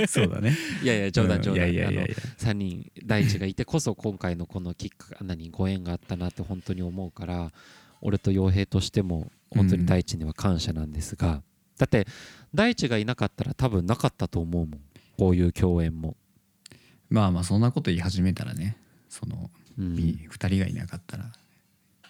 [0.09, 0.57] そうだね。
[0.83, 2.15] いやいや冗談うん冗談、あのいやいやいやいや。
[2.39, 7.53] 3人大地がいてこそ今回のこのきっか何ご縁があったなって本当に思うから
[8.01, 11.43] 俺と洋平としても本当に大地には感謝なんですが、
[11.79, 12.07] だって
[12.55, 14.81] 大地がいなかったら多分なかったと思うもん。
[15.19, 16.17] こういう共演も、
[17.11, 18.77] まあまあそんなこと言い始めたらね
[19.09, 19.95] そのうん。
[19.95, 21.25] 2人がいなかったら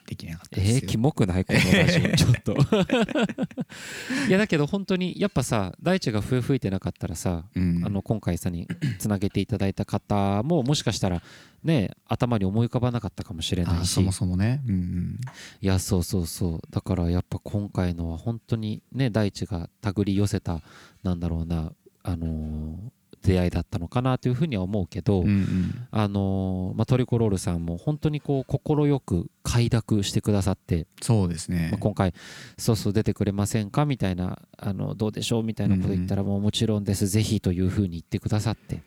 [0.07, 0.89] できなかったえー、ですよ。
[0.89, 1.45] キモくない？
[1.45, 2.09] このラジオ。
[2.15, 2.55] ちょっと。
[4.29, 7.85] いやだけど本当にやっぱさ大地が笛吹いてなかったらさうん。
[7.85, 11.23] あの今回さにつなげていただいた方ももしかしたら
[11.65, 13.81] ね頭に思い浮かばなかったかもしれないし。
[13.81, 14.63] あそもそもね。
[14.67, 15.21] うんうん。
[15.61, 16.61] いやそうそうそう。
[16.71, 20.63] だからやっぱ今回のは本当にね大地が手繰り寄せた
[21.03, 21.73] なんだろうな
[22.05, 22.77] あのー
[23.23, 25.89] 出会いだったのかなというふうには思うけど、うんうん。
[25.91, 31.69] あのーまあ、トリコロールさんも本当にこう快く快諾してくださって、そうですね。
[31.73, 32.15] まあ、今回
[32.59, 37.07] 「そうそう出てくれませんか?」みたいなあの「どうでしょう?」みたいなこと言ったら「もうもちろんです。
[37.09, 38.83] ぜひ」というふうに言ってくださって。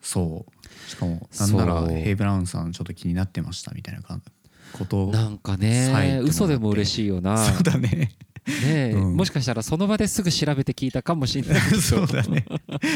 [0.00, 0.90] そう。
[0.90, 4.20] しかもなんならヘイ・ブラウンさんちょっと気になってましたみたいなか
[4.72, 5.08] こと。
[5.08, 7.38] をなんかね嘘でも嬉しいよな。
[7.44, 8.12] そうだね
[8.46, 9.16] ねえ、うん。
[9.16, 11.60] もしかしたらその場ですぐ調べて聞いたかもしれない。
[11.80, 12.44] そうだね。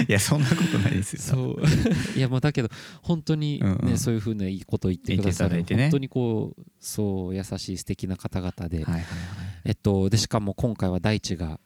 [0.07, 1.21] いやそんなことないですよ。
[1.23, 2.19] そう。
[2.19, 2.69] いやもうだけど
[3.03, 3.99] 本当に、ねうんうん。
[3.99, 5.65] そういうふうないいことを言ってくださる、ね。
[5.69, 9.05] 本当にこうそう優しい素敵な方々で、はいはいはい。
[9.65, 11.61] えっとでしかも今回は大地が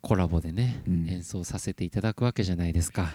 [0.00, 1.08] コラボでね、うん。
[1.08, 3.14] 演奏させていただくわけじゃないですか。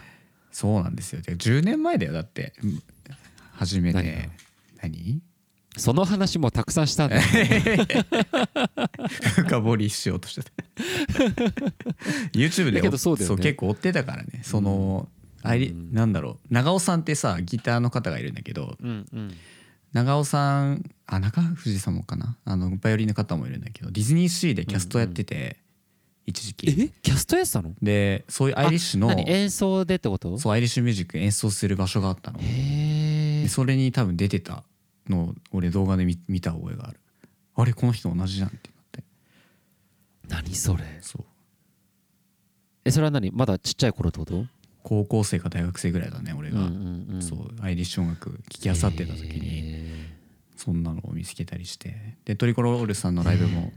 [0.51, 1.21] そうなんですよ。
[1.21, 2.53] で10年前だよだって。
[2.63, 2.84] うん。
[3.53, 4.29] 初め何て
[4.81, 5.21] 何？
[5.77, 7.15] その話もたくさんしたんだ。
[7.15, 7.21] よ
[9.36, 10.51] 深掘りしようとしてた
[12.38, 13.43] YouTube でだけどそうだよね。
[13.43, 14.41] 結構追ってたからね。
[14.43, 15.07] その、
[15.43, 15.93] あいうん。
[15.93, 16.53] なんだろう。
[16.53, 19.34] 長尾さんってさギターの方がいるんだけどうんうん。
[19.93, 22.38] 長尾さんあ中藤さんもかな？
[22.45, 25.57] あのバイオリンの方もいるんだけどディズニーシーでキャストやってて、
[26.25, 26.69] 一時期。
[26.69, 26.89] え？
[27.01, 27.73] キャストやってたの？
[27.81, 30.38] でそういうアイリッシュの演奏でってこと？
[30.38, 32.39] そうアイリッシュミュージック演奏する場所があったの。
[32.39, 32.43] へ
[33.39, 34.63] えでそれに多分出てた
[35.09, 36.99] のを俺動画で見見た覚えがある。
[37.55, 39.03] あれこの人同じじゃんってなって。
[40.27, 40.83] 何それ？
[41.01, 41.25] そう。
[42.85, 43.31] えそれは何？
[43.31, 44.45] まだちっちゃい頃ってこと？
[44.83, 47.21] 高校生か大学生ぐらいだね俺が、うんうんうん。
[47.21, 50.09] そうアイリッシュ音楽聴きあさってた時にへ
[50.55, 52.17] そんなのを見つけたりして。
[52.25, 53.71] でトリコロールさんのライブも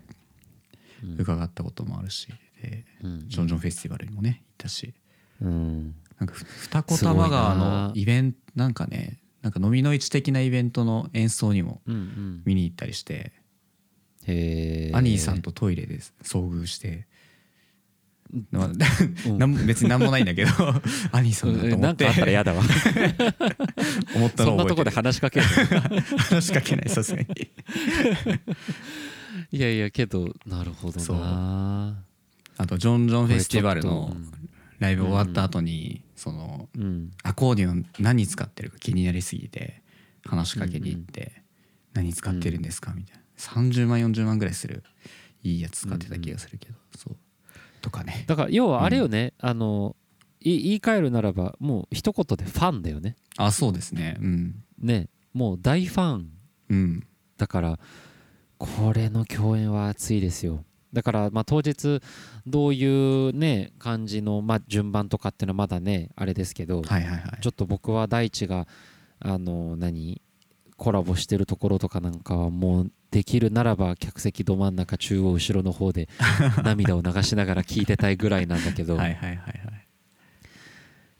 [1.02, 1.20] うん。
[1.20, 2.28] 伺ったこともあるし。
[2.62, 3.28] でーうん。
[3.28, 4.94] ジョンジョンフェスティバルにもね行ったし。
[5.42, 5.94] うん。
[6.18, 12.42] なんかふ二子玉川のイベントなんかねなんか飲みの市的なイベントの演奏にもうんうん。
[12.46, 13.30] 見に行ったりして、
[14.26, 17.07] へえアニーさんとトイレで遭遇して、
[18.50, 19.66] まあうん。
[19.66, 20.50] 別になんもないんだけど
[21.12, 22.09] アニーさんだと思って。
[22.09, 22.62] あったら嫌だわ。
[24.16, 25.46] 思ったのをそんなとこで話しかける
[26.16, 27.28] 話しかけないさすがに。
[29.52, 32.02] いやいやけどなるほどな。
[32.57, 34.16] あとジョンジョンフェスティバルの
[34.78, 36.68] ライブ終わった後にその
[37.22, 39.82] アコーディオン何使ってるか気になりすぎて
[40.24, 41.42] 話しかけに行って
[41.94, 43.22] 「何使ってるんですか?」みたいな。
[43.37, 44.84] 30万40万ぐらいする
[45.42, 46.74] いいやつ使ってた気がするけど。
[46.96, 47.16] そう。
[47.80, 48.24] とかね。
[48.26, 49.96] だから要はあれよね、あの
[50.40, 53.16] い言い換えるならばもう一言でファンだよね。
[53.37, 54.16] あそうですね。
[54.20, 54.62] うん。
[54.78, 55.08] ね。
[55.32, 56.30] もう大ファン。
[56.70, 57.06] うん。
[57.37, 57.78] だから
[58.58, 62.00] これの共演は熱いですよだからまあ当日
[62.46, 68.66] どういうね感じのまあ順番とかっていうのはまだねあれですけど、ちょっと僕は大地が
[69.20, 70.22] あの何
[70.76, 76.09] コラボしてるところとかなんかはもうできるならば客席ど真ん中中央後ろの方で
[76.64, 79.87] 涙を流しながら聞いてたいぐらいなんだけど、はいはいはいはい。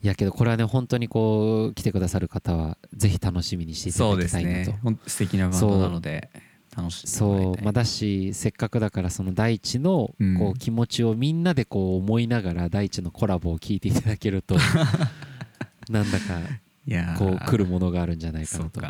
[0.03, 4.71] いやけどこれはね本当にこう来てくださる方はぜひ楽しみにしていたそうですだきたいなと。
[4.71, 4.79] ね。
[4.83, 6.29] ほんと素敵なバンドなので
[6.77, 10.37] 楽しそうまあ、だしせっかくだからその大地のうん。
[10.37, 14.57] こう気持ちをみんなでこう思いながら大地のコラボを聞いていただけると
[15.89, 16.39] なんだか
[17.17, 18.81] こう来るものがあるんじゃないかなと。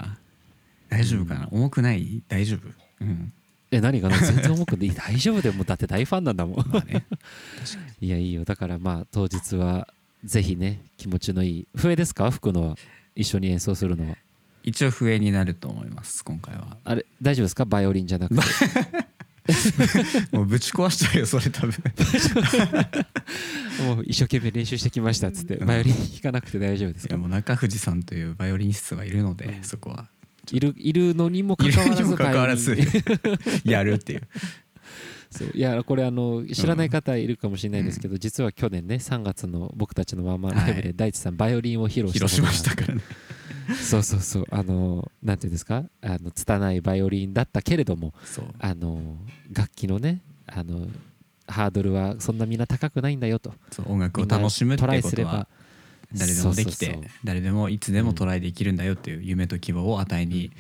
[0.89, 2.21] 大丈夫かな、重くない？
[2.28, 2.69] 大丈夫？
[3.02, 3.34] うん。
[3.71, 4.17] え何がな？
[4.17, 4.89] 全然重くてい。
[4.89, 6.69] い 大丈夫でもだって大ファンなんだもん。
[6.69, 7.06] まあね。
[8.02, 8.45] いやいいよ。
[8.45, 9.88] だからまあ当日は
[10.24, 12.32] ぜひね気持ちのいい笛ですか？
[12.32, 12.78] 吹くのは。
[13.17, 14.17] 一緒に演奏するのは
[14.65, 16.78] 一応笛になると思います今回は。
[16.84, 17.63] あれ大丈夫ですか？
[17.65, 18.41] バイオリンじゃなくて。
[20.36, 21.71] もうぶち壊しちゃうよそれ多分。
[23.86, 25.67] もう一生懸命練習してきましたっつってうん。
[25.67, 27.13] バイオリン弾かなくて大丈夫ですか？
[27.13, 29.63] いやもう中藤さんというバイオリニストがいるので、うん。
[29.63, 30.08] そこは。
[30.51, 31.82] いるいるのにもかいか
[32.39, 32.78] わらず
[33.63, 34.21] やるっていう。
[35.32, 40.82] そういやこれあの知らない方いるかもしれないんですけど、実は去年ね3月の僕たちのワンマンライブはい。
[40.84, 43.01] で大地さんバイオリンを披露しましたからね
[43.75, 44.45] そうそうそう。
[44.51, 45.84] あのなんていうんですか？
[46.01, 48.13] あの拙いバイオリンだったけれども
[48.60, 49.17] あの
[49.51, 50.88] 楽器のねあの
[51.47, 53.54] ハードルはそんなみんな高くないんだよと。
[53.86, 55.47] 音楽を楽しむってことはイすれば。
[56.13, 60.51] 誰でもできて誰でもいつでもトライできるんだよっていう夢と希望を与えに、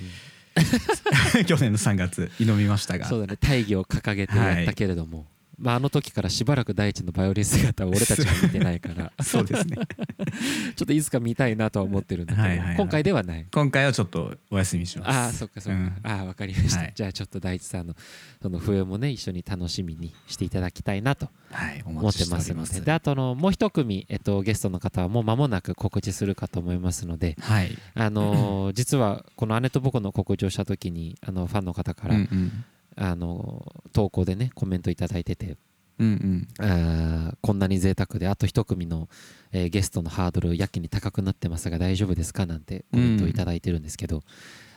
[1.45, 3.05] 去年の3月挑みましたが。
[3.07, 3.37] そうだね。
[3.39, 9.11] 大義を掲げてやったけれども、まあ、あの時からしばらく大地のバイオリン姿を俺たちが見てないから。
[9.23, 9.77] そうですね。
[10.75, 12.77] ちょっといつか見たいなとは思ってるんだけど、はいはいはい。
[12.77, 13.45] 今回ではない。
[13.51, 15.09] 今回はちょっとお休みします。
[15.09, 15.97] ああそっかそっか、うん。
[16.03, 16.93] ああわかりました、はい。
[16.95, 17.95] じゃあちょっと大地さんの
[18.41, 22.73] その笛もね一緒に楽しみにしていただきたいなとはいお思ってますのおります。
[22.75, 27.77] でであとのもう一組、えっと、ゲストの方はもう間もなく告知するかと思いますのではい。
[27.93, 32.65] あのー実はこの姉と僕の告知をした時にあのファンの方から、うんうん
[32.95, 35.57] あのー投稿でねコメントいただいてて。
[35.97, 36.65] うんうん。
[36.65, 39.07] あーこんなに贅沢であと一組の、
[39.53, 42.45] えーゲストのハードルやけに高くなってますが大丈夫ですか？
[42.45, 44.23] なんてコメントをいただいてるんですけど、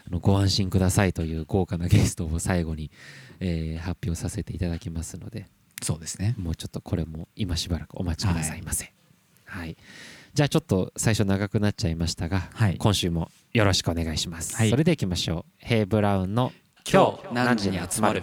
[0.06, 2.92] あのご安心くださいという豪華なゲストを最後に、
[3.40, 5.46] えー発表させていただきますので
[5.82, 6.36] そうですね。
[6.38, 8.92] もうちょっとこれも今しばらくお待ちくださいませ。
[9.44, 9.76] はい、
[10.34, 12.76] じゃあちょっと最初長くなっちゃいましたが、はい。
[12.76, 14.54] 今週もよろしくお願いします。
[14.54, 14.70] はい。
[14.70, 15.52] それではいきましょう。
[15.56, 16.52] ヘイブラウンの
[16.90, 18.22] 今日何時に集まる？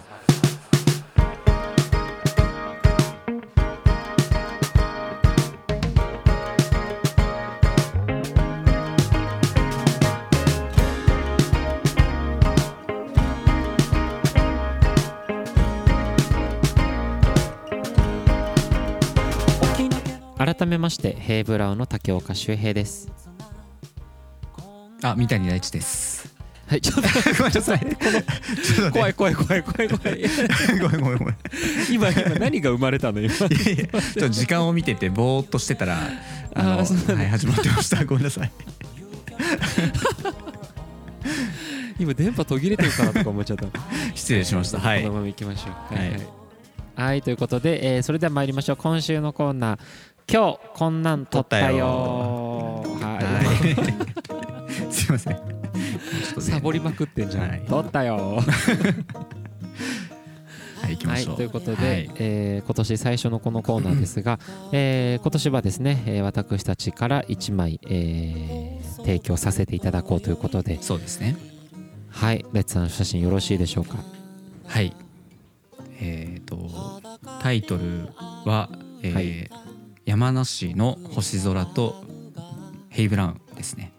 [20.36, 23.12] 改めましてヘイブラウの竹岡修平です。
[25.02, 26.05] あ三谷大地です。
[26.68, 27.02] はいちょっと
[27.38, 27.78] ごめんなさい。
[27.78, 27.86] こ
[28.82, 30.22] の怖い怖い怖い怖い怖い。
[30.82, 31.36] ごめんごめんごめん。
[31.90, 33.20] 今今何が生まれたの？
[33.20, 33.32] 今。
[33.34, 35.98] いやいやちょっと時間を見ててぼーっとしてたら
[36.54, 36.86] あのはい
[37.28, 38.04] 始まってました。
[38.04, 38.50] ごめんなさい。
[41.98, 43.66] 今電波途切れてるかなとか思っちゃった。
[44.14, 44.80] 失礼しました。
[44.80, 45.02] はい。
[45.02, 45.94] このまま行きましょう。
[45.94, 46.26] はいはい、
[46.96, 47.22] はい。
[47.22, 48.76] ということで、えーそれでは参りましょう。
[48.76, 49.78] 今週のコーナー。
[50.28, 51.86] 今日こんなん撮ったよ。
[51.86, 53.20] はは
[54.90, 54.92] い。
[54.92, 55.55] すいません
[56.22, 56.50] ちょっとい、ね。
[56.50, 57.62] サボりまくってんじゃん、はい。
[57.68, 58.16] 撮ったよ。
[60.82, 62.10] はいはいということで、はい。
[62.16, 64.38] えー今年最初のこのコーナーですが、
[64.72, 70.80] えー今年はですね、えー私たちから1枚、えー提供させていただこうということで。
[70.82, 71.36] そうですね。
[72.10, 73.98] はいレッツさん写真よろしいでしょうか？
[74.66, 74.94] はい。
[76.00, 77.00] えっ、と
[77.40, 78.08] タイトル
[78.44, 78.70] は、
[79.02, 79.50] えーはい。
[80.04, 82.04] 山梨の星空と
[82.90, 83.92] ヘイブラウンですね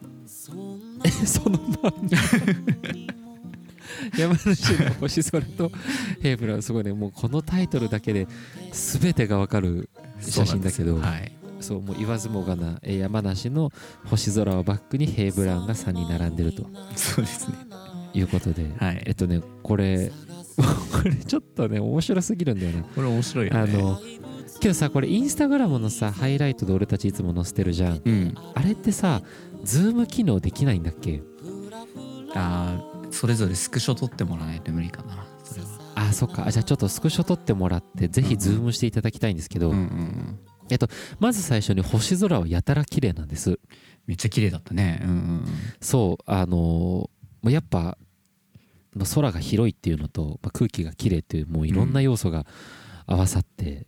[1.08, 1.94] え そのまんま
[4.18, 5.72] 山梨の星空と
[6.22, 8.28] ヘイブラウンすごいねもうこのタイトルだけで
[8.72, 9.90] 全てがわかる
[10.20, 10.94] 写真だけど。
[10.94, 11.32] そうなんです。
[11.32, 13.72] よそうもう言わずもがなえー山梨の
[14.06, 16.64] 星空をバックにヘイブラウンが3に並んでると。
[16.64, 17.56] はいそうですね。
[18.14, 19.02] いうことで、はい。
[19.06, 20.12] えっとねこれ
[20.58, 22.84] これちょっとね面白すぎるんだよな。
[22.84, 23.60] これ面白いよね。
[23.60, 24.00] あの
[24.60, 28.02] けどさこれインスタグラムのさハイライトで俺たちいつも載せてるじゃん。
[28.04, 28.36] うん。
[28.54, 29.22] あれってさ
[29.64, 31.22] ズーム機能できないんだっけ？
[32.34, 35.26] あーそれぞれスクショ撮ってもらわないと無理かな。
[35.44, 35.68] それは。
[35.96, 36.46] あそっか。
[36.46, 40.40] あじゃあちょっとスクショ撮ってもらってぜひズームしていただきたいんですけど、うんうんうん。
[41.20, 43.60] まず最初に星空はやたら綺麗なんです。
[44.06, 45.00] めっちゃ綺麗だったね。
[45.04, 45.46] うんうん
[45.82, 47.10] そうあのーも
[47.44, 47.98] うやっぱ
[48.94, 52.46] まあ空が広いっていうのと、まあ空気が綺麗っていうもういろんな要素が
[53.06, 53.88] 合わさって、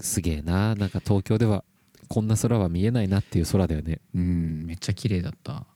[0.00, 1.64] すげえななんか東京では
[2.08, 4.00] こんな空は見えないなっていう空だよね。
[4.14, 5.66] うん、うん、めっちゃ綺麗だった。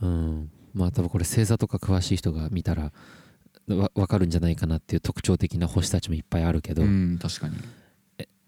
[0.00, 0.50] うん。
[0.74, 2.92] まあ多分これ星座とか詳しい人が見たら
[3.68, 7.56] わ分かるんじゃないかなっていう特徴的な星たちもいっぱいあるけど、うん確かに。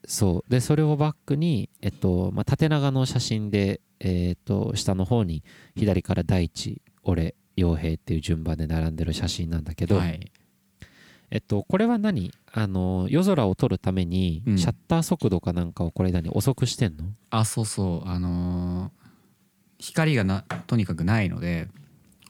[0.07, 0.51] そう。
[0.51, 5.43] でそれをバックに、えっとまあ、縦長の写真で、えっと下の方に
[5.77, 10.31] 左から大地俺陽平っていう順番で並んでる写真なんだけど、はい
[11.35, 12.31] えっと、これは何？
[12.53, 14.59] あの夜空を撮るためにうん。
[14.59, 18.09] シャッター速度かなんかをこれ何遅くしてんの、あそうそう。
[18.09, 19.05] あのー
[19.81, 21.69] 光がなとにかくないので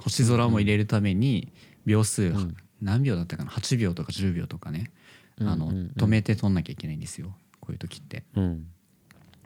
[0.02, 1.52] 星空も入れるために
[1.84, 2.56] 秒数、うん。
[2.80, 4.90] 何秒だったかな？8秒とか10秒とかね、
[5.38, 5.76] あのうんうん。
[5.76, 7.36] うん止めて撮んなきゃいけないんですよ。
[7.60, 8.24] こういう時って。
[8.36, 8.66] うん。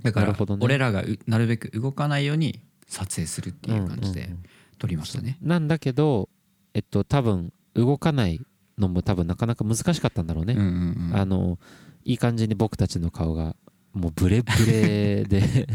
[0.05, 0.37] だから、ね。
[0.61, 4.43] 俺らがうなるべく動かないように撮影するっていう感じでうんうんうん。
[4.79, 6.29] 撮りましたね、なんだけど
[6.75, 8.41] えっと多分動かない
[8.79, 11.17] のも多分なかなか難しかったんだろうね、うんうんうん。
[11.17, 11.59] あの
[12.05, 13.57] いい感じに僕たちの顔が
[13.93, 15.67] もうブレブレで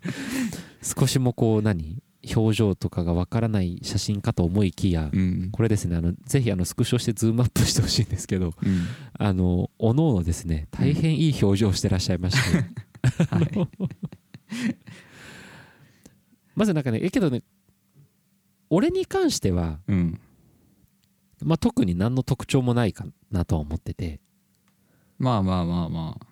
[0.82, 2.02] 少しもこう何
[2.34, 5.48] 表情とかがわからない写真かと思いきや、うん。
[5.52, 8.86] これですねあのぜひあのスクショしてズームアップしてほしいんですけどうん。
[9.18, 12.58] あのおのおのですね大変いい表情をしてらっしゃいまして、
[13.28, 13.68] はい。
[16.54, 17.42] まずなんかねえけどね
[18.70, 20.20] 俺に関しては、うん
[21.42, 24.20] まあ、特に何の特徴もないかなとは思ってて、
[25.18, 26.26] まあまあまあまあ。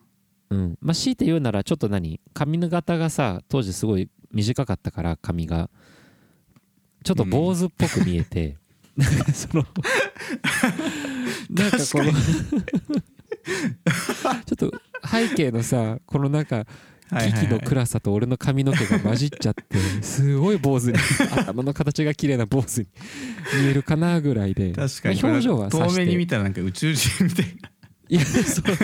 [0.51, 0.79] うん。
[0.81, 2.21] まあ、強いて言うならちょっと何？
[2.33, 5.71] 髪の型がさ当時すごい短かったから髪が。
[7.05, 8.57] ちょっと坊主っぽく見えて、
[9.35, 9.67] その
[11.51, 12.05] なんかこの
[14.47, 14.73] ちょっと
[15.07, 16.65] 背景のさこのなんか
[17.15, 20.99] はいはいの暗さと俺の髪の毛が混じっちゃって すごい坊主に
[21.31, 22.89] 頭の形が綺麗な坊主に
[23.61, 25.23] 見えるかなぐらいで確かに。
[25.23, 26.05] まあ表情は遠さして。
[26.05, 27.71] 目に見たらなんか宇宙人みたいな。
[28.09, 28.65] いやそう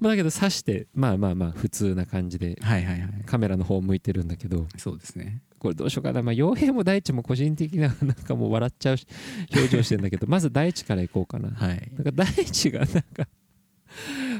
[0.00, 3.10] まあだけど刺してまあまあまあ普通な感じではいはいはい。
[3.24, 4.66] カメラの方向いてるんだけど。
[4.76, 5.42] そうですね。
[5.58, 6.22] これどうしようかな。
[6.22, 9.06] まあ傭兵も大地も個人的な なんかもう笑っちゃうし
[9.54, 11.50] 表情してんだけどまず大地からいこうかな。
[11.50, 11.90] はい。
[11.94, 13.28] なんか大地がなんか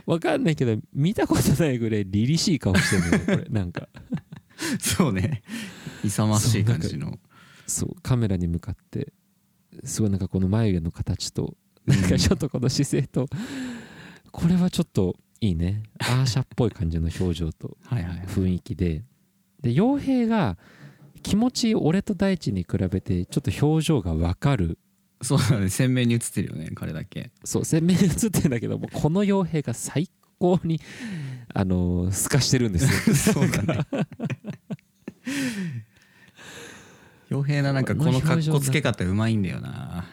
[0.06, 3.48] わかんないけど見たことないぐらい凛々しい顔してるのよこれ。
[3.50, 3.88] なんか。
[4.80, 5.42] そうね。
[6.04, 7.18] 勇ましい感じの。
[7.66, 9.12] そうカメラに向かって
[9.84, 13.28] すごいなんかこの眉毛の形となんかちょっとこの姿勢と
[14.30, 15.82] これはちょっといいね。
[15.98, 19.04] アーシャっぽい感じの表情と雰囲気で。
[19.60, 20.58] で傭兵が
[21.22, 24.78] 気持ち俺と大地に比べてちょっと表情が分かる
[25.22, 27.30] そうだね鮮明に映ってるよね彼だけ。
[27.44, 30.80] そう鮮明に映ってるんだけどもこの傭兵が最高に
[31.54, 33.14] あのー透かしてるんですよ。
[33.34, 33.86] そうだね。
[37.30, 40.06] 傭兵ななんかこの格好つけ方うまいんだよな。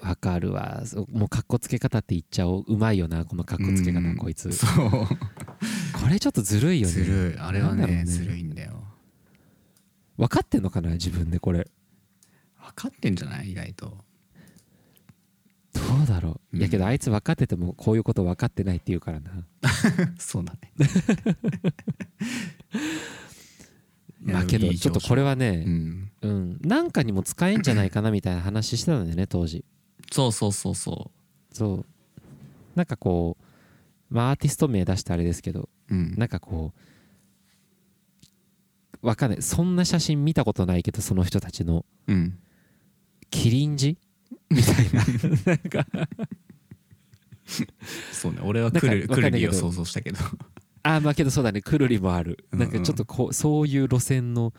[0.00, 0.82] わかるわ。
[1.12, 2.64] もうかっこつけ方って言っちゃおう。
[2.66, 4.16] うまいよなこのかっこつけ方うん。
[4.16, 4.50] こいつ。
[4.52, 4.90] そう。
[5.92, 6.92] これちょっとずるいよね。
[6.92, 7.38] ずるい。
[7.38, 8.04] あれはねね。
[8.04, 8.82] ずるいんだよ。
[10.16, 11.68] 分かってんのかな自分でこれ。
[12.58, 13.52] 分かってんじゃない？
[13.52, 14.04] 意外と
[15.72, 16.60] どうだろう、うん。
[16.60, 19.30] いやけどあいつ分かっててもこういうこと分かってないって言うからな。
[20.18, 20.72] そうだね。
[24.22, 26.10] まあけどちょっとこれはねうん。
[26.22, 26.58] うん。
[26.62, 29.64] なんかにも使えんじゃないかなみたいな話してたんだよね当時。
[30.10, 31.10] そうそうそうそ
[31.52, 31.86] そう。
[32.74, 33.44] なんかこう
[34.14, 36.14] まあアーティスト名出してあれですけどううん。
[36.16, 36.72] なんかこ
[39.02, 39.42] うわかんない。
[39.42, 41.86] そんな写真見たことないけどその人たちの。
[42.06, 42.38] うん。
[43.30, 43.96] キリンジ
[44.54, 45.04] みたいな。
[45.46, 45.86] なんか。
[48.12, 48.40] そうね。
[48.42, 50.18] 俺はくるくるりを想像したけど。
[50.82, 51.60] あーまあけどそうだね。
[51.62, 52.44] くるりもある。
[52.52, 52.70] うんうん。
[52.70, 54.52] なんかちょっとこうそういう路線の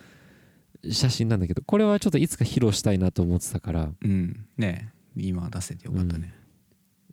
[0.90, 1.62] 写真なんだけど。
[1.62, 3.94] これはちょっといつか披露したいなと思ってたから。
[4.02, 4.46] うん。
[4.58, 6.34] ね今出せてよかったね。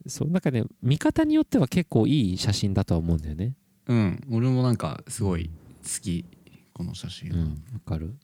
[0.07, 3.55] そうなんかね見方によっては結構いい写真だとは思うんだよね。
[3.89, 5.51] うん、俺もなんかすごい
[5.83, 6.25] 好き
[6.73, 7.49] この写真は、うん。
[7.73, 8.15] わかる。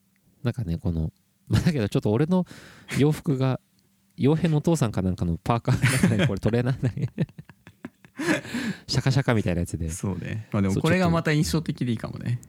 [0.42, 1.12] なんかねこの
[1.48, 2.46] まあだけどちょっと俺の
[2.98, 3.60] 洋服が
[4.18, 7.08] 傭兵のお父さんかなんかのパーカーこれトレーナーだね
[8.86, 9.90] シャカシャカみたいなやつで。
[9.90, 10.48] そうね。
[10.52, 12.40] まあでもこれがまた印象的でいいかもね。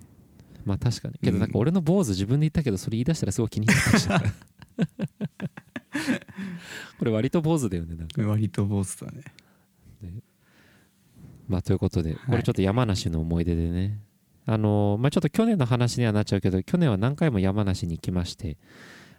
[0.63, 1.15] まあ確かに。
[1.21, 4.29] けどなんか俺の坊主自分で言ったけどそれ言い出したらすごい気になってきちゃった。
[6.99, 8.21] これ割と坊主だよねなんか。
[8.21, 9.23] 割と坊主だね。
[11.47, 13.99] まあということでこれちょっと山梨の思い出でね、
[14.45, 18.57] あのまあちょっと去年の話にはなっちゃうけど去年は何回も山梨に行きまして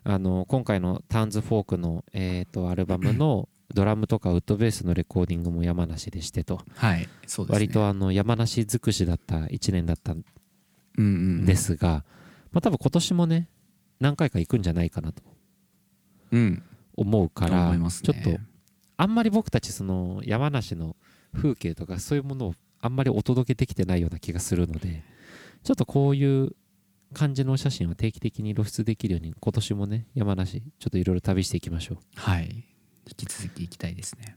[0.08, 7.54] あの今回のターンズフォークの、えー、とアルバムのドラムとかウッドベースのレコーディングも山梨でしてと、はいそうですね。
[7.54, 10.22] 割とあの山梨尽くしだった1年だったん
[10.98, 11.44] うんうんうん。
[11.44, 12.04] ですが、
[12.52, 13.48] まあ多分今年もね
[13.98, 15.24] 何回か行くんじゃないかなと
[16.30, 16.62] うん。
[16.96, 17.90] 思うかとらね。
[17.90, 18.38] ちょっと
[18.96, 20.94] あんまり僕たちその山梨の
[21.34, 25.02] 風景とかそういうものをあんまりお届けできてないような気がするので
[25.64, 26.52] ちょっとこういう
[27.16, 32.66] 感じの写真を定期的に露出できるように今年もね山梨ちょっといろいろ旅していきましょはい。
[33.08, 34.36] 引き続き行きたいですね。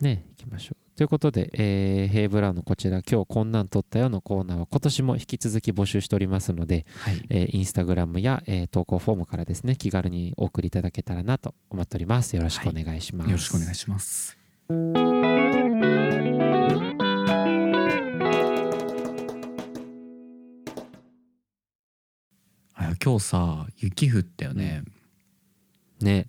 [0.00, 0.96] うね行きましょう。
[0.96, 7.20] ということで、えーヘイブラウンのこちら今日こんなん撮ったよのコーナーは今年も引き続き募集しておりますので、はい。
[7.28, 12.36] えーインスタグラムや、えー投稿フォームからですね気軽にお送りいただけたらなと思っております。
[12.36, 14.38] よろしくお願いします、よろしくお願いします
[23.04, 24.84] 今日さ雪降ったよね、
[26.00, 26.28] ね。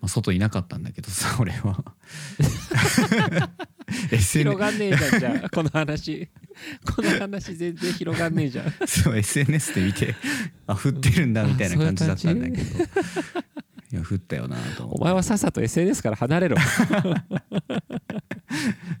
[0.00, 1.84] まあ、外いなかったんだけどさ 俺は。
[4.10, 5.50] 広がんねえじゃんじゃあ。
[5.54, 6.28] この話。
[6.96, 8.72] この話全然広がんねえじゃん。
[8.88, 10.16] そう SNS で見て
[10.66, 12.84] あ降ってるんだみたいな感じだったんだけど。
[13.92, 15.00] いや降ったよなと思って。
[15.00, 16.56] お前はさっさと SNS から離れろ。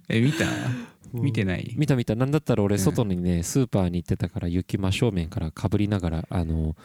[0.08, 0.46] え見た？
[1.22, 1.74] 見てない？
[1.76, 2.14] 見た見た。
[2.14, 2.82] なんだったら俺うん。
[2.82, 6.76] 外にねスーパーに行ってたから雪真正面からかぶりながらあの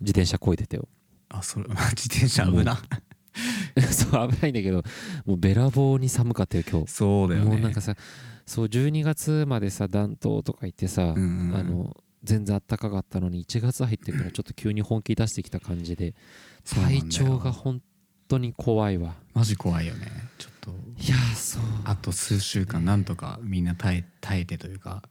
[0.00, 0.88] 自転車こいでたよ。
[1.28, 1.66] あそれ
[1.96, 2.78] 自転車危な。
[3.90, 4.82] そう危ないんだけど
[5.26, 6.86] もうべらぼうに寒かったよ今日。
[6.90, 7.50] そうだよね。
[7.50, 7.94] もうなんかさ
[8.46, 16.12] そう12月までさ暖冬とか言ってさ、うんうんあの全然暖かかったのに1月入ってからちょっと急に本気出してきた感じで
[16.64, 17.80] 体調が本
[18.26, 19.14] 当に怖いわ。
[19.32, 20.08] マジ怖いよね。
[20.38, 20.72] ちょっと。
[20.98, 21.62] いやそう。
[21.84, 25.02] あと数週間なんとかみんな耐え耐えてというか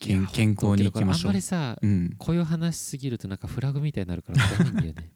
[0.00, 1.30] いや健健康に行きましょう。
[1.30, 2.14] あんまりさうん。
[2.18, 5.10] こういう話しすぎるとなんかフラグみたいになるから怖いんだよね。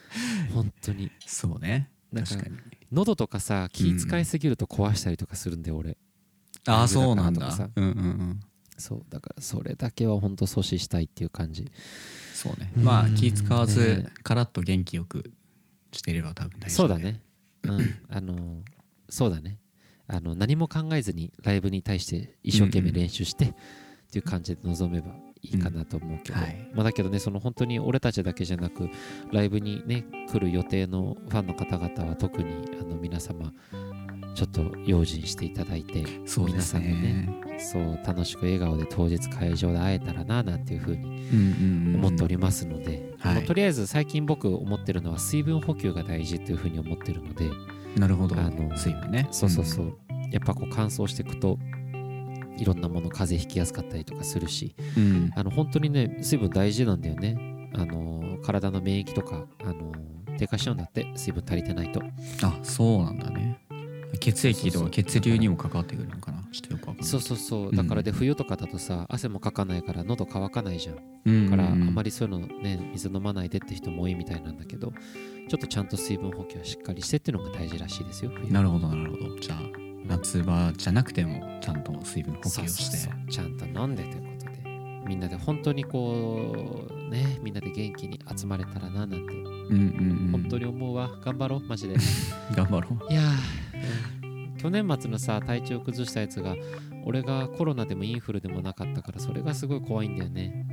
[0.52, 1.10] 本当に。
[1.26, 1.90] そうね。
[2.14, 2.56] 確かに。
[2.92, 5.96] 喉とかさ気使いすぎると壊したりとかするんだよ俺。
[6.66, 7.70] ああそうなんだ。
[7.76, 8.40] うんうんうん。
[8.76, 11.70] そうだからそれだけは本当阻止したいっていう感じ。
[12.34, 12.72] そうね。
[12.76, 12.84] うん。
[12.84, 15.32] まあ気使わずねカラッと元気よく
[15.92, 17.20] してれば多分大丈夫そうだね。
[17.62, 17.94] うん。
[18.08, 18.62] あの
[19.08, 19.58] そうだね。
[20.06, 23.54] あの何も考えずにライブに対して一生懸命練習してっ
[24.12, 25.08] ていう感じで臨めば
[25.42, 26.70] いいかなと思うけど、うんはい。
[26.74, 28.88] まあ、だけどねその本当に俺たちだけじゃなく
[29.32, 33.52] ライブにね来る予定のファンの方々は特にあの皆様
[34.34, 36.20] ちょっと用心していただいてね。
[36.36, 43.34] 皆さんのねそう楽しく笑顔で当日会場で会えたらななんていうふうにうんうんうん思っておりますので、はい。
[43.36, 47.48] もうとりあえず最近僕思ってるのは水分補給が大事というふうに思ってるので
[47.96, 48.36] なるほど。
[48.36, 49.28] あの水分ね。
[49.30, 49.96] そうそうそう、
[50.30, 51.58] やっぱこう乾燥していくと
[52.56, 55.30] いろんなもの風邪ひきやすかったりとかするしうん。
[55.34, 57.36] あの本当にね水分大事なんだよね。
[57.74, 59.92] あの体の免疫とかあの
[60.38, 62.00] 低下しちゃうんだって水分足りてないと。
[62.42, 63.63] あそうなんだね
[64.18, 66.42] 血液とか血流にも関わってくるのかな？
[66.52, 67.04] ちょっとよくわかんない。
[67.04, 67.74] そうそうそう。
[67.74, 70.98] だからで冬とかだとさ汗もかかないから喉乾かないじゃん。
[71.24, 71.50] うん。
[71.50, 74.92] だからあまりそういうのね水飲まないでって人も多いみたいなんだけど
[75.48, 78.30] ちょっとちゃんと水分補給はしっかりしてっていうのが大事らしいですよ。
[78.34, 79.38] 冬なるほどなるほど。
[79.38, 79.58] じゃあ
[80.06, 82.96] 夏場じゃなくてもちゃんと水分補給をして。
[82.96, 84.64] そうそうちゃんと飲んでということで。
[85.06, 89.16] みんなで本当にこうねみんなで元気に集まれたらななんて。
[89.16, 90.30] うんうんうん。
[90.32, 91.10] 本当に思うわ。
[91.24, 91.96] 頑張ろうマジで。
[92.54, 93.12] 頑張ろう。
[93.12, 93.22] いや
[94.64, 96.56] 去年末のさ体調崩したやつが
[97.04, 100.64] 俺がコロナでもインフルでもなかったからそれがすごい怖いんだよね。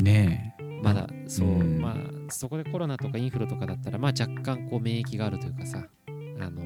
[0.00, 1.78] ねまだそう、うん。
[1.78, 1.96] まあ
[2.30, 6.10] そこでコロナとかインフルとかだったらまあ若干こう免疫があるというかさあ
[6.48, 6.62] の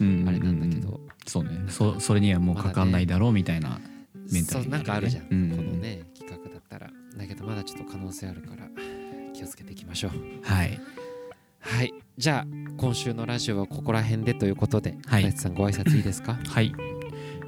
[0.00, 1.50] え、うんあれなんだけど、そうね。
[1.68, 3.78] そそれにはもうかかんないだろうみたいな
[4.32, 6.90] メンタルそうなんかあるじゃん、うんこのね企画だったら。
[7.18, 8.70] だけどまだちょっと可能性あるから
[9.34, 10.12] 気をつけていきましょう。
[10.42, 10.80] はい。
[11.60, 12.46] はいじゃあ
[12.76, 15.22] 今週のラジオはここら辺でということではい。
[15.22, 16.38] 大地さんご挨拶いいですか？
[16.48, 16.74] はい、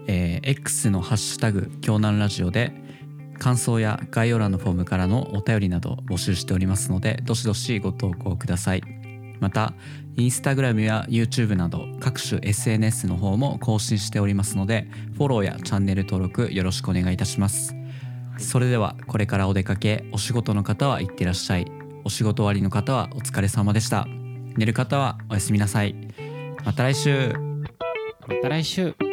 [0.07, 2.73] えー X のハッシュタグ京南ラジオで
[3.39, 8.83] 感想や概要欄のフォームからのお便りなど募集しておりますのでどしどしご投稿ください。
[9.41, 9.75] また
[10.17, 17.75] インスタグラムや YouTube など各種 SNS の方も更新しておりますのでフォローやチャンネル登録よろしくお願いいたします。
[18.39, 21.67] それではこれからお出かけお仕事の方は行ってらっしゃい。
[22.05, 24.09] お仕事終わりの方はお疲れ様でした
[24.57, 25.95] 寝る方はおやすみなさい。
[26.65, 27.33] また来週。
[28.27, 29.12] また来週。